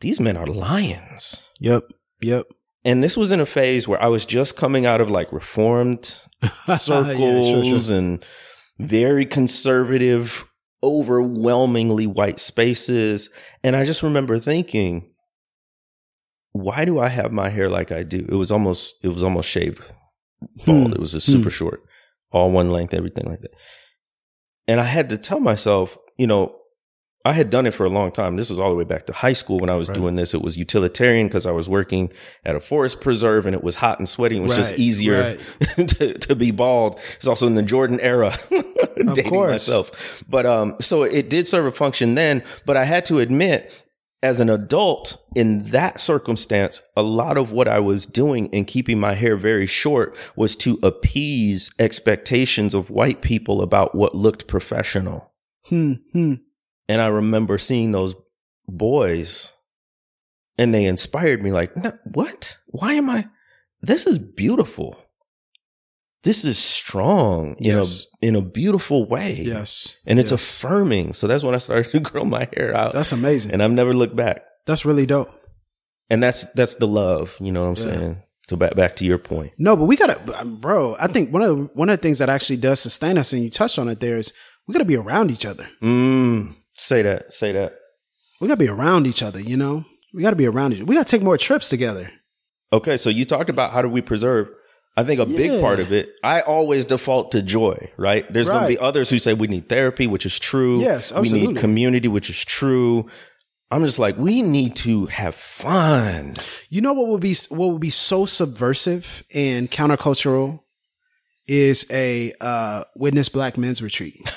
these 0.00 0.18
men 0.20 0.36
are 0.36 0.46
lions. 0.46 1.42
Yep. 1.60 1.84
Yep. 2.22 2.46
And 2.84 3.02
this 3.02 3.16
was 3.16 3.30
in 3.30 3.38
a 3.40 3.46
phase 3.46 3.86
where 3.86 4.02
I 4.02 4.08
was 4.08 4.26
just 4.26 4.56
coming 4.56 4.84
out 4.84 5.00
of 5.00 5.08
like 5.10 5.32
reformed 5.32 6.16
circles 6.76 7.90
and 7.90 8.24
very 8.80 9.24
conservative, 9.26 10.44
overwhelmingly 10.82 12.06
white 12.08 12.40
spaces. 12.40 13.30
And 13.62 13.76
I 13.76 13.84
just 13.84 14.02
remember 14.02 14.38
thinking, 14.38 15.08
why 16.52 16.84
do 16.84 16.98
I 16.98 17.08
have 17.08 17.32
my 17.32 17.48
hair 17.48 17.68
like 17.68 17.90
I 17.92 18.02
do? 18.02 18.26
It 18.28 18.34
was 18.34 18.52
almost 18.52 19.04
it 19.04 19.08
was 19.08 19.22
almost 19.22 19.48
shaved 19.48 19.78
bald. 20.66 20.88
Hmm. 20.88 20.92
It 20.92 20.98
was 21.00 21.12
just 21.12 21.26
super 21.26 21.50
short, 21.50 21.82
all 22.30 22.50
one 22.50 22.70
length, 22.70 22.94
everything 22.94 23.26
like 23.28 23.40
that. 23.40 23.54
And 24.68 24.80
I 24.80 24.84
had 24.84 25.08
to 25.10 25.18
tell 25.18 25.40
myself, 25.40 25.96
you 26.18 26.26
know, 26.26 26.56
I 27.24 27.32
had 27.34 27.50
done 27.50 27.66
it 27.66 27.72
for 27.74 27.84
a 27.86 27.88
long 27.88 28.10
time. 28.10 28.36
This 28.36 28.50
was 28.50 28.58
all 28.58 28.68
the 28.68 28.74
way 28.76 28.82
back 28.84 29.06
to 29.06 29.12
high 29.12 29.32
school 29.32 29.58
when 29.60 29.70
I 29.70 29.76
was 29.76 29.88
Right. 29.88 29.94
doing 29.94 30.16
this. 30.16 30.34
It 30.34 30.42
was 30.42 30.56
utilitarian 30.56 31.28
because 31.28 31.46
I 31.46 31.52
was 31.52 31.68
working 31.68 32.12
at 32.44 32.56
a 32.56 32.60
forest 32.60 33.00
preserve 33.00 33.46
and 33.46 33.54
it 33.54 33.62
was 33.62 33.76
hot 33.76 33.98
and 34.00 34.08
sweaty. 34.08 34.38
It 34.38 34.40
was 34.40 34.56
just 34.56 34.72
Right, 34.72 34.78
easier 34.80 35.36
to, 35.76 36.18
to 36.18 36.34
be 36.34 36.50
bald. 36.50 36.98
It's 37.16 37.28
also 37.28 37.46
in 37.46 37.54
the 37.54 37.62
Jordan 37.62 38.00
era, 38.00 38.36
dating 39.14 39.30
course. 39.30 39.52
myself. 39.68 40.24
But 40.28 40.46
um, 40.46 40.74
so 40.80 41.04
it 41.04 41.30
did 41.30 41.46
serve 41.46 41.64
a 41.66 41.70
function 41.70 42.14
then. 42.16 42.42
But 42.66 42.76
I 42.76 42.84
had 42.84 43.04
to 43.06 43.20
admit, 43.20 43.72
as 44.22 44.38
an 44.38 44.48
adult 44.48 45.16
in 45.34 45.58
that 45.70 45.98
circumstance, 45.98 46.80
a 46.96 47.02
lot 47.02 47.36
of 47.36 47.50
what 47.50 47.66
I 47.66 47.80
was 47.80 48.06
doing 48.06 48.46
in 48.46 48.64
keeping 48.64 49.00
my 49.00 49.14
hair 49.14 49.36
very 49.36 49.66
short 49.66 50.16
was 50.36 50.54
to 50.56 50.78
appease 50.82 51.74
expectations 51.78 52.72
of 52.72 52.90
white 52.90 53.20
people 53.20 53.60
about 53.60 53.94
what 53.94 54.14
looked 54.14 54.46
professional. 54.46 55.32
Hmm. 55.66 55.94
Hmm. 56.12 56.34
And 56.88 57.00
I 57.00 57.08
remember 57.08 57.58
seeing 57.58 57.92
those 57.92 58.14
boys 58.68 59.52
and 60.56 60.72
they 60.72 60.84
inspired 60.84 61.42
me 61.42 61.52
like, 61.52 61.72
what? 62.04 62.56
Why 62.68 62.92
am 62.94 63.10
I? 63.10 63.28
This 63.80 64.06
is 64.06 64.18
beautiful. 64.18 65.01
This 66.24 66.44
is 66.44 66.56
strong 66.58 67.56
Yes. 67.58 68.06
in 68.22 68.34
a 68.36 68.38
in 68.38 68.44
a 68.44 68.46
beautiful 68.48 69.06
way. 69.08 69.40
Yes. 69.42 69.96
And 70.06 70.18
it's 70.20 70.30
Yes. 70.30 70.40
affirming. 70.58 71.14
So 71.14 71.26
that's 71.26 71.42
when 71.42 71.54
I 71.54 71.58
started 71.58 71.90
to 71.90 72.00
grow 72.10 72.24
my 72.24 72.48
hair 72.56 72.74
out. 72.76 72.92
That's 72.92 73.12
amazing. 73.12 73.52
and 73.52 73.62
I've 73.62 73.72
never 73.72 73.92
looked 73.92 74.14
back. 74.16 74.42
That's 74.66 74.84
really 74.84 75.06
dope. 75.06 75.30
And 76.10 76.22
that's 76.22 76.44
that's 76.54 76.76
the 76.76 76.86
love, 76.86 77.36
you 77.40 77.50
know 77.52 77.64
what 77.68 77.80
I'm 77.80 77.88
Yeah. 77.88 77.94
saying? 77.98 78.22
So 78.48 78.56
back 78.56 78.74
back 78.76 78.96
to 78.96 79.04
your 79.04 79.18
point. 79.18 79.52
No, 79.58 79.76
but 79.76 79.84
we 79.86 79.96
gotta, 79.96 80.44
bro. 80.44 80.96
I 80.98 81.06
think 81.08 81.32
one 81.32 81.42
of 81.42 81.48
the, 81.56 81.64
one 81.74 81.88
of 81.88 81.96
the 81.98 82.02
things 82.02 82.18
that 82.18 82.28
actually 82.28 82.56
does 82.58 82.80
sustain 82.80 83.16
us, 83.18 83.32
and 83.32 83.42
you 83.42 83.50
touched 83.50 83.78
on 83.78 83.88
it, 83.88 84.00
there 84.00 84.16
is 84.16 84.32
we 84.68 84.72
gotta 84.72 84.84
be 84.84 84.96
around 84.96 85.30
each 85.30 85.46
other. 85.46 85.66
Mm, 85.82 86.54
say 86.78 87.02
that. 87.02 87.32
Say 87.32 87.52
that. 87.52 87.74
We 88.40 88.48
gotta 88.48 88.58
be 88.58 88.68
around 88.68 89.06
each 89.06 89.22
other. 89.22 89.40
You 89.40 89.56
know, 89.56 89.84
we 90.14 90.22
gotta 90.22 90.36
be 90.36 90.46
around 90.46 90.72
each. 90.72 90.78
other. 90.80 90.86
We 90.86 90.94
gotta 90.96 91.04
take 91.10 91.22
more 91.22 91.38
trips 91.38 91.68
together. 91.68 92.10
Okay, 92.72 92.96
so 92.96 93.10
you 93.10 93.24
talked 93.24 93.50
about 93.50 93.72
how 93.72 93.80
do 93.82 93.88
we 93.88 94.02
preserve. 94.02 94.48
I 94.96 95.04
think 95.04 95.20
a 95.20 95.26
big 95.26 95.60
part 95.60 95.80
of 95.80 95.90
it, 95.90 96.10
I 96.22 96.42
always 96.42 96.84
default 96.84 97.32
to 97.32 97.42
joy, 97.42 97.90
right? 97.96 98.30
There's 98.30 98.48
going 98.48 98.62
to 98.62 98.68
be 98.68 98.78
others 98.78 99.08
who 99.08 99.18
say 99.18 99.32
we 99.32 99.46
need 99.46 99.68
therapy, 99.68 100.06
which 100.06 100.26
is 100.26 100.38
true. 100.38 100.82
Yes, 100.82 101.12
absolutely. 101.12 101.46
We 101.46 101.54
need 101.54 101.60
community, 101.60 102.08
which 102.08 102.28
is 102.28 102.44
true. 102.44 103.08
I'm 103.70 103.86
just 103.86 103.98
like, 103.98 104.18
we 104.18 104.42
need 104.42 104.76
to 104.76 105.06
have 105.06 105.34
fun. 105.34 106.34
You 106.68 106.82
know 106.82 106.92
what 106.92 107.08
would 107.08 107.22
be 107.22 107.34
what 107.48 107.70
would 107.70 107.80
be 107.80 107.88
so 107.88 108.26
subversive 108.26 109.22
and 109.34 109.70
countercultural 109.70 110.60
is 111.46 111.86
a 111.90 112.34
uh, 112.42 112.84
witness 112.94 113.30
black 113.30 113.56
men's 113.56 113.80
retreat. 113.80 114.20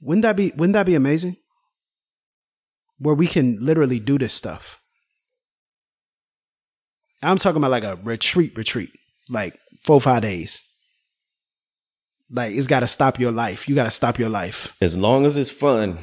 wouldn't 0.00 0.22
that 0.22 0.34
be 0.34 0.50
Wouldn't 0.56 0.72
that 0.72 0.86
be 0.86 0.94
amazing? 0.94 1.36
Where 2.96 3.14
we 3.14 3.26
can 3.26 3.58
literally 3.60 4.00
do 4.00 4.16
this 4.16 4.32
stuff. 4.32 4.80
I'm 7.24 7.36
talking 7.38 7.56
about 7.58 7.70
like 7.70 7.84
a 7.84 7.98
retreat, 8.02 8.56
retreat, 8.56 8.90
like 9.30 9.58
four 9.84 10.00
five 10.00 10.22
days. 10.22 10.62
Like 12.30 12.54
it's 12.54 12.66
got 12.66 12.80
to 12.80 12.86
stop 12.86 13.18
your 13.20 13.32
life. 13.32 13.68
You 13.68 13.74
got 13.74 13.84
to 13.84 13.90
stop 13.90 14.18
your 14.18 14.28
life. 14.28 14.72
As 14.80 14.96
long 14.96 15.26
as 15.26 15.36
it's 15.36 15.50
fun, 15.50 15.98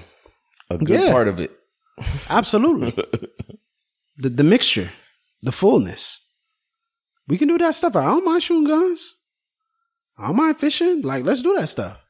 a 0.69 0.77
good 0.77 0.99
Yeah. 1.01 1.11
part 1.11 1.27
of 1.27 1.39
it. 1.39 1.51
Absolutely. 2.29 2.91
the 4.17 4.29
the 4.29 4.43
mixture, 4.43 4.89
the 5.41 5.51
fullness. 5.51 6.19
We 7.27 7.37
can 7.37 7.47
do 7.47 7.57
that 7.59 7.75
stuff. 7.75 7.95
I 7.95 8.05
don't 8.05 8.25
mind 8.25 8.43
shooting 8.43 8.67
guns. 8.67 9.17
I 10.17 10.27
don't 10.27 10.35
mind 10.35 10.57
fishing. 10.59 11.01
Like, 11.01 11.23
let's 11.23 11.41
do 11.41 11.55
that 11.57 11.67
stuff. 11.69 12.03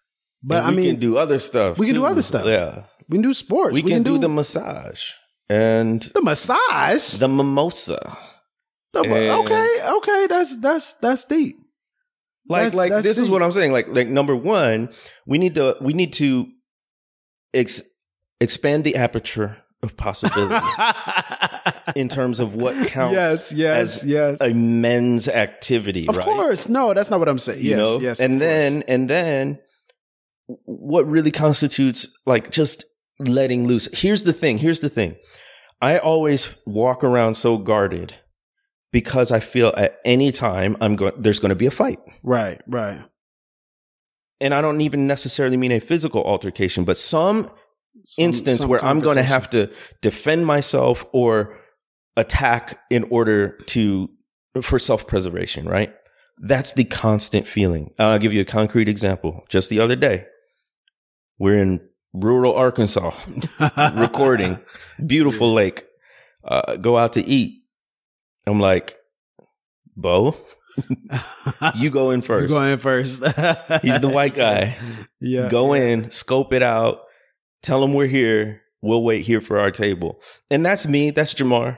But 0.44 0.64
I 0.64 0.70
we 0.70 0.76
mean, 0.78 0.86
can 0.92 1.00
do 1.00 1.18
other 1.18 1.38
stuff. 1.40 1.78
we 1.78 1.86
can 1.86 1.96
do 1.96 2.06
other 2.06 2.22
stuff. 2.24 2.46
Yeah. 2.46 2.84
we 3.08 3.16
can 3.18 3.22
do 3.22 3.34
sports. 3.34 3.74
We, 3.74 3.84
can, 3.84 4.02
do, 4.04 4.18
the 4.18 4.28
massage 4.30 5.04
and 5.50 6.02
the 6.02 6.22
massage. 6.24 7.18
the 7.20 7.28
mimosa. 7.28 8.18
And- 8.94 9.06
okay, 9.06 9.78
okay, 9.98 10.28
that's 10.28 10.58
that's 10.58 10.94
that's 10.94 11.26
deep. 11.26 11.58
Like, 12.48 12.60
That's- 12.60 12.76
like 12.76 12.92
that's 12.92 13.06
this 13.06 13.20
is 13.20 13.30
what 13.30 13.42
I'm 13.42 13.52
saying. 13.52 13.72
Like, 13.72 13.88
like 13.90 14.08
number 14.08 14.36
one, 14.36 14.90
we 15.26 15.38
need 15.38 15.56
to 15.56 15.78
we 15.80 15.94
need 15.94 16.12
to 16.14 16.48
ex- 17.54 17.82
expand 18.42 18.84
the 18.84 18.96
aperture 18.98 19.58
of 19.84 19.96
possibility 19.96 20.66
in 21.96 22.08
terms 22.10 22.40
of 22.40 22.56
what 22.56 22.76
counts. 22.88 23.14
yes, 23.14 23.54
yes, 23.54 24.04
as 24.04 24.06
yes. 24.06 24.42
a 24.42 24.54
men's 24.54 25.28
activity. 25.28 26.08
of 26.08 26.18
right? 26.18 26.26
course, 26.26 26.68
no, 26.68 26.94
that's 26.94 27.10
not 27.10 27.20
what 27.20 27.30
I'm 27.30 27.40
saying. 27.40 27.62
You 27.62 27.70
yes, 27.70 27.88
know? 27.88 28.00
yes, 28.00 28.20
and 28.20 28.34
course. 28.34 28.42
then 28.42 28.84
and 28.88 29.10
then 29.10 29.60
what 30.66 31.08
really 31.08 31.32
constitutes 31.32 32.08
like 32.26 32.52
just 32.52 32.84
letting 33.20 33.68
loose. 33.68 33.88
Here's 33.98 34.24
the 34.24 34.34
thing. 34.34 34.58
Here's 34.58 34.82
the 34.82 34.90
thing. 34.90 35.16
I 35.82 35.98
always 35.98 36.58
walk 36.66 37.04
around 37.04 37.36
so 37.36 37.58
guarded 37.58 38.16
because 38.92 39.32
I 39.32 39.40
feel 39.40 39.74
at 39.78 40.00
any 40.06 40.32
time 40.32 40.76
I'm 40.82 40.96
going 40.96 41.14
there's 41.18 41.40
going 41.40 41.50
to 41.50 41.56
be 41.56 41.66
a 41.66 41.72
fight. 41.72 42.00
right, 42.24 42.62
right. 42.68 43.02
And 44.40 44.54
I 44.56 44.62
don't 44.62 44.82
even 44.82 45.06
necessarily 45.06 45.56
mean 45.56 45.72
a 45.72 45.80
physical 45.80 46.24
altercation, 46.24 46.84
but 46.84 46.98
some, 46.98 47.44
Some- 48.04 48.26
instance 48.26 48.60
some 48.62 48.70
where 48.70 48.84
I'm 48.84 49.00
going 49.00 49.18
to 49.18 49.24
have 49.24 49.50
to 49.52 49.70
defend 50.02 50.48
myself 50.48 51.06
or 51.12 51.58
attack 52.18 52.80
in 52.90 53.04
order 53.12 53.58
to 53.68 54.10
for 54.62 54.80
self-preservation, 54.80 55.70
right? 55.70 55.94
That's 56.40 56.74
the 56.74 56.84
constant 56.86 57.48
feeling. 57.48 57.94
I'll 58.00 58.18
give 58.18 58.34
you 58.34 58.42
a 58.42 58.46
concrete 58.46 58.90
example. 58.90 59.46
Just 59.48 59.70
the 59.70 59.80
other 59.80 59.96
day, 59.96 60.26
we're 61.38 61.58
in 61.62 61.80
rural 62.14 62.56
Arkansas 62.56 63.12
recording, 63.96 64.60
beautiful 65.06 65.54
lake. 65.54 65.86
Uh, 66.44 66.76
go 66.78 66.98
out 66.98 67.14
to 67.14 67.22
eat. 67.26 67.61
I'm 68.48 68.60
like, 68.60 68.96
Bo, 69.96 70.36
you 71.76 71.90
go 71.90 72.12
in 72.12 72.22
1st 72.22 72.42
You 72.42 72.48
go 72.48 72.66
in 72.66 72.78
first. 72.78 73.24
He's 73.82 74.00
the 74.00 74.10
white 74.12 74.34
guy. 74.34 74.78
Yeah. 75.20 75.50
Go 75.50 75.74
in, 75.74 76.12
scope 76.12 76.54
it 76.54 76.64
out, 76.64 77.02
tell 77.62 77.82
them 77.82 77.94
we're 77.94 78.08
here. 78.08 78.62
We'll 78.82 79.04
wait 79.04 79.26
here 79.26 79.42
for 79.42 79.60
our 79.60 79.70
table. 79.70 80.22
And 80.50 80.66
that's 80.66 80.88
me. 80.88 81.12
That's 81.12 81.34
Jemar. 81.34 81.78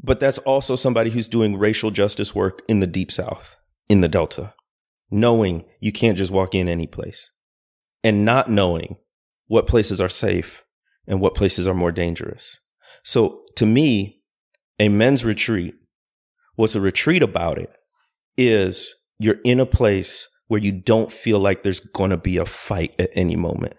But 0.00 0.20
that's 0.20 0.38
also 0.38 0.76
somebody 0.76 1.10
who's 1.10 1.28
doing 1.28 1.56
racial 1.56 1.90
justice 1.90 2.34
work 2.34 2.62
in 2.68 2.80
the 2.80 2.86
deep 2.86 3.10
south, 3.10 3.56
in 3.88 4.00
the 4.00 4.08
Delta, 4.08 4.54
knowing 5.10 5.64
you 5.80 5.92
can't 5.92 6.18
just 6.18 6.30
walk 6.30 6.54
in 6.54 6.68
any 6.68 6.86
place 6.86 7.30
and 8.04 8.24
not 8.24 8.50
knowing 8.50 8.98
what 9.46 9.66
places 9.66 10.00
are 10.00 10.08
safe 10.08 10.64
and 11.06 11.20
what 11.20 11.34
places 11.34 11.66
are 11.66 11.74
more 11.74 11.92
dangerous. 11.92 12.60
So 13.02 13.44
to 13.56 13.66
me, 13.66 14.22
a 14.78 14.88
men's 14.88 15.24
retreat, 15.24 15.74
what's 16.56 16.74
a 16.74 16.80
retreat 16.80 17.22
about 17.22 17.58
it 17.58 17.70
is 18.36 18.94
you're 19.18 19.40
in 19.44 19.60
a 19.60 19.66
place 19.66 20.28
where 20.48 20.60
you 20.60 20.72
don't 20.72 21.10
feel 21.12 21.38
like 21.38 21.62
there's 21.62 21.80
going 21.80 22.10
to 22.10 22.16
be 22.16 22.36
a 22.36 22.44
fight 22.44 22.94
at 22.98 23.10
any 23.14 23.36
moment. 23.36 23.74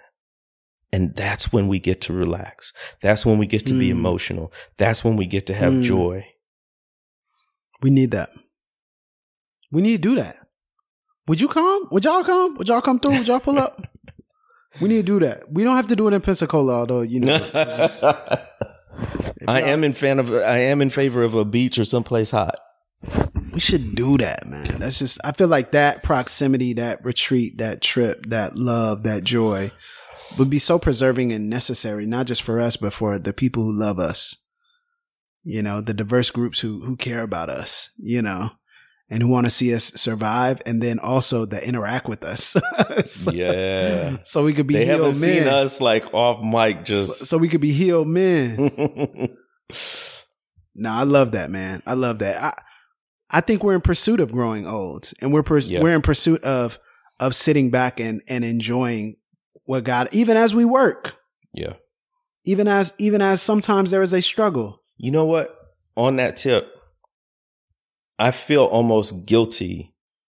And 0.94 1.14
that's 1.16 1.52
when 1.52 1.68
we 1.68 1.78
get 1.80 2.00
to 2.02 2.14
relax. 2.14 2.72
That's 3.02 3.26
when 3.26 3.38
we 3.38 3.48
get 3.48 3.66
to 3.68 3.74
be 3.78 3.88
Mm. 3.90 3.92
emotional. 3.92 4.54
That's 4.78 5.04
when 5.04 5.18
we 5.18 5.26
get 5.26 5.46
to 5.48 5.54
have 5.54 5.74
Mm. 5.74 5.84
joy. 5.84 6.28
We 7.82 7.90
need 7.90 8.12
that. 8.12 8.30
We 9.72 9.82
need 9.82 10.02
to 10.02 10.10
do 10.10 10.16
that. 10.16 10.38
Would 11.28 11.42
you 11.42 11.48
come? 11.50 11.88
Would 11.92 12.06
y'all 12.06 12.24
come? 12.24 12.56
Would 12.56 12.68
y'all 12.70 12.82
come 12.82 13.00
through? 13.00 13.18
Would 13.18 13.28
y'all 13.28 13.40
pull 13.42 13.60
up? 13.60 13.82
we 14.82 14.88
need 14.88 14.98
to 15.06 15.20
do 15.20 15.20
that. 15.20 15.52
We 15.52 15.64
don't 15.64 15.76
have 15.76 15.88
to 15.90 15.96
do 15.96 16.08
it 16.08 16.14
in 16.14 16.22
Pensacola, 16.22 16.74
although 16.80 17.02
you 17.02 17.20
know. 17.20 17.38
it's 19.38 19.46
just- 19.46 19.58
if 19.58 19.64
I 19.66 19.68
am 19.70 19.84
in 19.84 19.94
fan 19.94 20.20
of 20.20 20.32
I 20.34 20.58
am 20.60 20.82
in 20.82 20.90
favor 20.90 21.24
of 21.24 21.34
a 21.36 21.46
beach 21.46 21.78
or 21.80 21.86
someplace 21.86 22.32
hot. 22.32 22.56
We 23.54 23.60
should 23.60 23.96
do 23.96 24.18
that, 24.18 24.48
man. 24.48 24.66
That's 24.80 25.00
just 25.00 25.20
I 25.24 25.32
feel 25.32 25.48
like 25.48 25.72
that 25.72 26.04
proximity, 26.04 26.74
that 26.74 27.04
retreat, 27.06 27.58
that 27.60 27.82
trip, 27.82 28.26
that 28.28 28.56
love, 28.56 29.04
that 29.04 29.24
joy 29.24 29.72
would 30.38 30.50
be 30.50 30.60
so 30.60 30.78
preserving 30.80 31.32
and 31.32 31.50
necessary, 31.50 32.06
not 32.06 32.26
just 32.26 32.42
for 32.42 32.60
us, 32.60 32.76
but 32.78 32.92
for 32.94 33.18
the 33.20 33.32
people 33.34 33.64
who 33.64 33.72
love 33.80 34.00
us. 34.00 34.42
You 35.44 35.62
know, 35.62 35.80
the 35.80 35.94
diverse 35.94 36.32
groups 36.32 36.60
who 36.62 36.82
who 36.86 36.96
care 36.98 37.22
about 37.22 37.50
us, 37.50 37.92
you 37.98 38.22
know, 38.22 38.52
and 39.10 39.22
who 39.22 39.28
want 39.28 39.46
to 39.46 39.50
see 39.52 39.74
us 39.74 39.86
survive 39.96 40.62
and 40.66 40.82
then 40.82 40.98
also 41.00 41.46
that 41.46 41.64
interact 41.64 42.08
with 42.08 42.24
us. 42.24 42.56
so, 43.06 43.32
yeah. 43.32 44.18
So 44.24 44.44
we 44.44 44.54
could 44.54 44.68
be 44.68 44.74
they 44.76 44.86
healed 44.86 45.02
haven't 45.02 45.22
men. 45.22 45.44
seen 45.44 45.48
us 45.48 45.80
like 45.82 46.14
off 46.14 46.44
mic 46.44 46.80
so, 46.80 46.84
just 46.84 47.26
so 47.28 47.38
we 47.38 47.48
could 47.48 47.62
be 47.62 47.72
healed 47.74 48.08
men. 48.08 48.70
No, 50.76 50.92
I 50.92 51.04
love 51.04 51.32
that, 51.32 51.50
man. 51.50 51.82
I 51.86 51.94
love 51.94 52.20
that. 52.20 52.42
I 52.44 52.54
I 53.30 53.42
think 53.42 53.64
we're 53.64 53.76
in 53.76 53.82
pursuit 53.82 54.20
of 54.20 54.32
growing 54.32 54.68
old, 54.68 55.12
and 55.22 55.34
we're 55.34 55.42
pers- 55.44 55.70
Yeah. 55.70 55.82
we're 55.82 55.96
in 55.96 56.02
pursuit 56.02 56.44
of 56.44 56.80
of 57.20 57.34
sitting 57.34 57.70
back 57.72 58.00
and 58.00 58.22
and 58.28 58.44
enjoying 58.44 59.16
what 59.64 59.84
God, 59.86 60.10
even 60.12 60.38
as 60.38 60.54
we 60.54 60.66
work, 60.66 61.18
yeah. 61.54 61.74
even 62.44 62.68
as 62.68 62.94
even 63.00 63.22
as 63.22 63.42
sometimes 63.42 63.92
there 63.92 64.02
is 64.04 64.14
a 64.14 64.22
struggle. 64.22 64.82
You 64.98 65.12
know 65.12 65.26
what? 65.26 65.56
On 65.96 66.18
that 66.18 66.36
tip, 66.38 66.75
I 68.18 68.32
feel 68.32 68.66
almost 68.66 69.26
guilty 69.28 69.94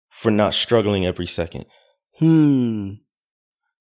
for 0.10 0.32
not 0.32 0.54
struggling 0.54 1.06
every 1.06 1.26
second. 1.26 1.66
Hmm. 2.20 2.94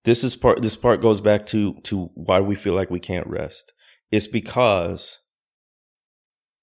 This 0.05 0.25
is 0.25 0.37
part 0.37 0.63
this 0.63 0.77
part 0.77 1.03
goes 1.03 1.21
back 1.21 1.45
to 1.47 1.75
to 1.85 2.11
why 2.15 2.41
we 2.41 2.55
feel 2.55 2.75
like 2.75 2.91
we 2.91 3.01
can't 3.01 3.27
rest. 3.27 3.73
It's 4.11 4.27
because 4.27 5.19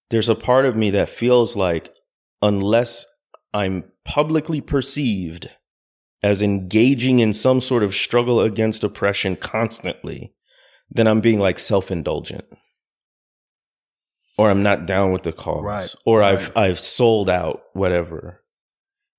there's 0.09 0.29
a 0.29 0.35
part 0.35 0.65
of 0.65 0.75
me 0.75 0.89
that 0.91 1.09
feels 1.09 1.55
like 1.55 1.93
unless 2.41 3.05
I'm 3.53 3.91
publicly 4.05 4.61
perceived 4.61 5.49
as 6.23 6.41
engaging 6.41 7.19
in 7.19 7.33
some 7.33 7.61
sort 7.61 7.83
of 7.83 7.93
struggle 7.93 8.41
against 8.41 8.83
oppression 8.83 9.35
constantly, 9.35 10.33
then 10.89 11.07
I'm 11.07 11.21
being 11.21 11.39
like 11.39 11.59
self-indulgent. 11.59 12.45
Or 14.37 14.49
I'm 14.49 14.61
not 14.63 14.85
down 14.85 15.11
with 15.11 15.23
the 15.23 15.33
cause. 15.33 15.63
Right, 15.63 15.95
Or 16.05 16.19
right. 16.19 16.33
I've 16.33 16.55
I've 16.55 16.79
sold 16.79 17.29
out, 17.29 17.61
whatever. 17.73 18.43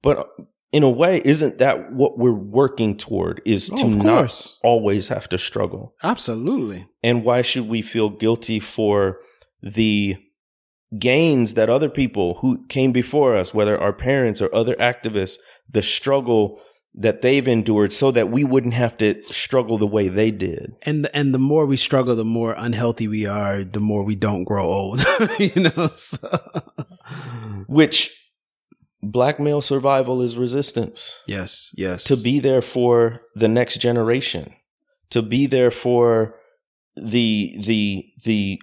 But 0.03 0.19
uh, 0.19 0.25
in 0.71 0.83
a 0.83 0.91
way, 0.91 1.21
isn't 1.25 1.59
that 1.59 1.93
what 1.93 2.19
we're 2.19 2.31
working 2.33 2.97
toward? 2.97 3.41
Is 3.45 3.71
Oh, 3.73 3.77
to 3.77 3.89
not 3.89 4.55
always 4.63 5.09
have 5.09 5.29
to 5.31 5.39
struggle. 5.39 5.95
Absolutely. 6.03 6.87
And 7.03 7.25
why 7.25 7.43
should 7.43 7.69
we 7.69 7.83
feel 7.83 8.11
guilty 8.11 8.61
for 8.61 9.19
the 9.63 10.17
gains 10.99 11.55
that 11.55 11.69
other 11.69 11.89
people 11.89 12.35
who 12.35 12.65
came 12.69 12.93
before 12.93 13.35
us, 13.35 13.53
whether 13.53 13.79
our 13.79 13.93
parents 13.93 14.41
or 14.41 14.55
other 14.55 14.75
activists, 14.77 15.37
the 15.69 15.83
struggle 15.83 16.61
that 17.01 17.23
they've 17.23 17.47
endured 17.49 17.93
so 17.93 18.11
that 18.11 18.29
we 18.29 18.45
wouldn't 18.45 18.75
have 18.75 18.97
to 18.99 19.23
struggle 19.25 19.79
the 19.79 19.87
way 19.87 20.09
they 20.09 20.31
did? 20.31 20.75
And 20.83 21.05
the, 21.05 21.17
and 21.17 21.33
the 21.33 21.39
more 21.39 21.65
we 21.67 21.77
struggle, 21.77 22.15
the 22.17 22.25
more 22.25 22.55
unhealthy 22.57 23.09
we 23.09 23.25
are. 23.27 23.65
The 23.65 23.81
more 23.81 24.05
we 24.05 24.17
don't 24.17 24.45
grow 24.45 24.65
old. 24.65 25.05
you 25.39 25.63
know. 25.63 25.91
So. 25.95 26.29
Which 27.67 28.15
black 29.03 29.39
male 29.41 29.61
survival 29.61 30.21
is 30.23 30.37
resistance. 30.37 31.21
Yes. 31.27 31.73
Yes. 31.77 32.05
to 32.05 32.17
be 32.17 32.41
there 32.41 32.63
for 32.63 33.23
the 33.35 33.49
next 33.49 33.79
generation 33.79 34.53
to 35.11 35.23
be 35.23 35.47
there 35.47 35.71
for 35.71 36.35
the 36.97 37.57
the 37.65 38.05
the 38.25 38.61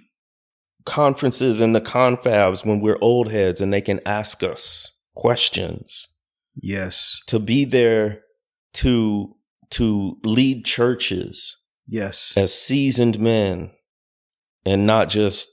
conferences 0.84 1.60
and 1.60 1.74
the 1.74 1.80
confabs 1.80 2.64
when 2.64 2.80
we're 2.80 2.98
old 3.00 3.30
heads 3.30 3.60
and 3.60 3.72
they 3.72 3.80
can 3.80 4.00
ask 4.06 4.42
us 4.42 4.92
questions 5.14 6.06
Yes. 6.62 7.20
to 7.26 7.38
be 7.38 7.64
there 7.64 8.22
to 8.82 9.34
to 9.70 10.16
lead 10.24 10.64
churches 10.64 11.56
Yes. 11.88 12.36
as 12.36 12.52
seasoned 12.54 13.18
men 13.20 13.70
and 14.64 14.86
not 14.86 15.08
just 15.08 15.48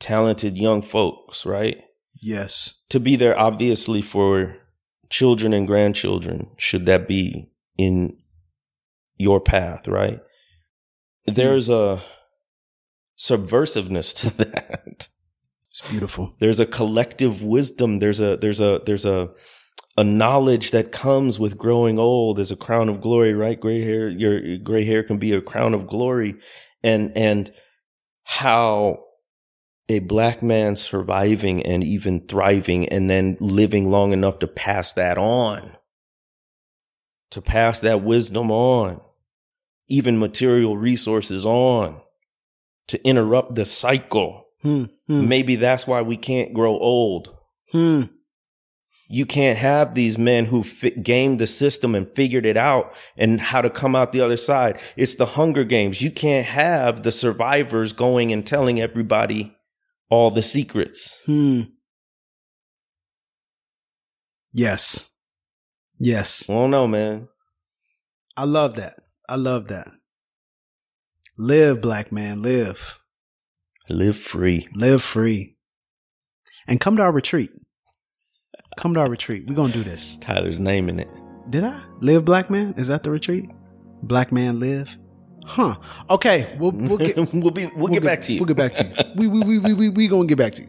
talented 0.00 0.56
young 0.56 0.82
folks 0.82 1.44
right 1.46 1.78
Yes. 2.20 2.84
to 2.90 2.98
be 3.00 3.16
there 3.16 3.38
obviously 3.38 4.02
for 4.02 4.56
children 5.10 5.52
and 5.52 5.66
grandchildren 5.66 6.50
should 6.58 6.86
that 6.86 7.06
be 7.08 7.50
in 7.78 8.16
your 9.16 9.40
path 9.40 9.86
right 9.88 10.20
there's 11.26 11.68
a 11.68 12.00
subversiveness 13.18 14.12
to 14.14 14.36
that 14.38 15.08
It's 15.70 15.82
beautiful. 15.88 16.34
there's 16.40 16.60
a 16.60 16.66
collective 16.66 17.42
wisdom 17.42 17.98
there's 17.98 18.20
a 18.20 18.36
there's 18.36 18.60
a 18.60 18.80
there's 18.86 19.04
a 19.04 19.30
a 19.96 20.04
knowledge 20.04 20.72
that 20.72 20.90
comes 20.90 21.38
with 21.38 21.56
growing 21.56 21.98
old 21.98 22.38
as 22.38 22.50
a 22.50 22.56
crown 22.56 22.88
of 22.88 23.00
glory 23.00 23.32
right 23.32 23.60
gray 23.60 23.80
hair 23.80 24.08
your 24.08 24.58
gray 24.58 24.84
hair 24.84 25.02
can 25.02 25.18
be 25.18 25.32
a 25.32 25.40
crown 25.40 25.74
of 25.74 25.86
glory 25.86 26.34
and 26.82 27.16
and 27.16 27.52
how 28.24 29.04
a 29.88 29.98
black 30.00 30.42
man 30.42 30.74
surviving 30.76 31.62
and 31.62 31.84
even 31.84 32.26
thriving 32.26 32.88
and 32.88 33.10
then 33.10 33.36
living 33.38 33.90
long 33.90 34.12
enough 34.12 34.38
to 34.38 34.46
pass 34.46 34.92
that 34.92 35.18
on 35.18 35.76
to 37.30 37.40
pass 37.40 37.80
that 37.80 38.02
wisdom 38.02 38.50
on 38.50 39.00
even 39.88 40.18
material 40.18 40.76
resources 40.76 41.44
on 41.44 42.00
to 42.88 43.02
interrupt 43.06 43.54
the 43.54 43.64
cycle 43.64 44.44
Hmm. 44.64 44.84
Hmm. 45.06 45.28
Maybe 45.28 45.56
that's 45.56 45.86
why 45.86 46.02
we 46.02 46.16
can't 46.16 46.54
grow 46.54 46.76
old. 46.78 47.36
Hmm. 47.70 48.04
You 49.08 49.26
can't 49.26 49.58
have 49.58 49.94
these 49.94 50.16
men 50.16 50.46
who 50.46 50.62
fi- 50.62 50.90
gamed 50.90 51.38
the 51.38 51.46
system 51.46 51.94
and 51.94 52.08
figured 52.08 52.46
it 52.46 52.56
out 52.56 52.94
and 53.16 53.40
how 53.40 53.60
to 53.60 53.68
come 53.70 53.94
out 53.94 54.12
the 54.12 54.22
other 54.22 54.36
side. 54.36 54.78
It's 54.96 55.14
the 55.14 55.26
Hunger 55.26 55.64
Games. 55.64 56.00
You 56.00 56.10
can't 56.10 56.46
have 56.46 57.02
the 57.02 57.12
survivors 57.12 57.92
going 57.92 58.32
and 58.32 58.46
telling 58.46 58.80
everybody 58.80 59.54
all 60.08 60.30
the 60.30 60.42
secrets. 60.42 61.20
Hmm. 61.26 61.62
Yes. 64.52 65.10
Yes. 65.98 66.48
I 66.48 66.54
don't 66.54 66.70
know, 66.70 66.88
man. 66.88 67.28
I 68.36 68.44
love 68.44 68.76
that. 68.76 69.00
I 69.28 69.36
love 69.36 69.68
that. 69.68 69.88
Live, 71.36 71.80
black 71.80 72.12
man, 72.12 72.42
live. 72.42 73.00
Live 73.90 74.16
free. 74.16 74.66
Live 74.74 75.02
free. 75.02 75.56
And 76.66 76.80
come 76.80 76.96
to 76.96 77.02
our 77.02 77.12
retreat. 77.12 77.50
Come 78.76 78.94
to 78.94 79.00
our 79.00 79.10
retreat. 79.10 79.46
We're 79.46 79.54
going 79.54 79.72
to 79.72 79.78
do 79.78 79.84
this. 79.84 80.16
Tyler's 80.16 80.60
naming 80.60 80.98
it. 80.98 81.08
Did 81.50 81.64
I? 81.64 81.80
Live, 82.00 82.24
black 82.24 82.50
man? 82.50 82.74
Is 82.76 82.88
that 82.88 83.02
the 83.02 83.10
retreat? 83.10 83.50
Black 84.02 84.32
man, 84.32 84.58
live? 84.58 84.96
Huh. 85.44 85.76
Okay. 86.10 86.54
We'll, 86.58 86.72
we'll 86.72 86.98
get, 86.98 87.16
we'll 87.32 87.50
be 87.50 87.66
we'll, 87.76 87.88
get 87.88 88.02
back 88.02 88.20
to 88.22 88.32
you. 88.32 88.40
We'll 88.40 88.46
get 88.46 88.56
back 88.56 88.72
to 88.74 88.84
you. 88.84 88.94
We, 89.14 89.26
we, 89.28 89.40
we, 89.40 89.58
we, 89.58 89.74
we, 89.74 89.88
we 89.90 90.08
going 90.08 90.26
to 90.26 90.34
get 90.34 90.38
back 90.38 90.54
to 90.54 90.62
you. 90.62 90.68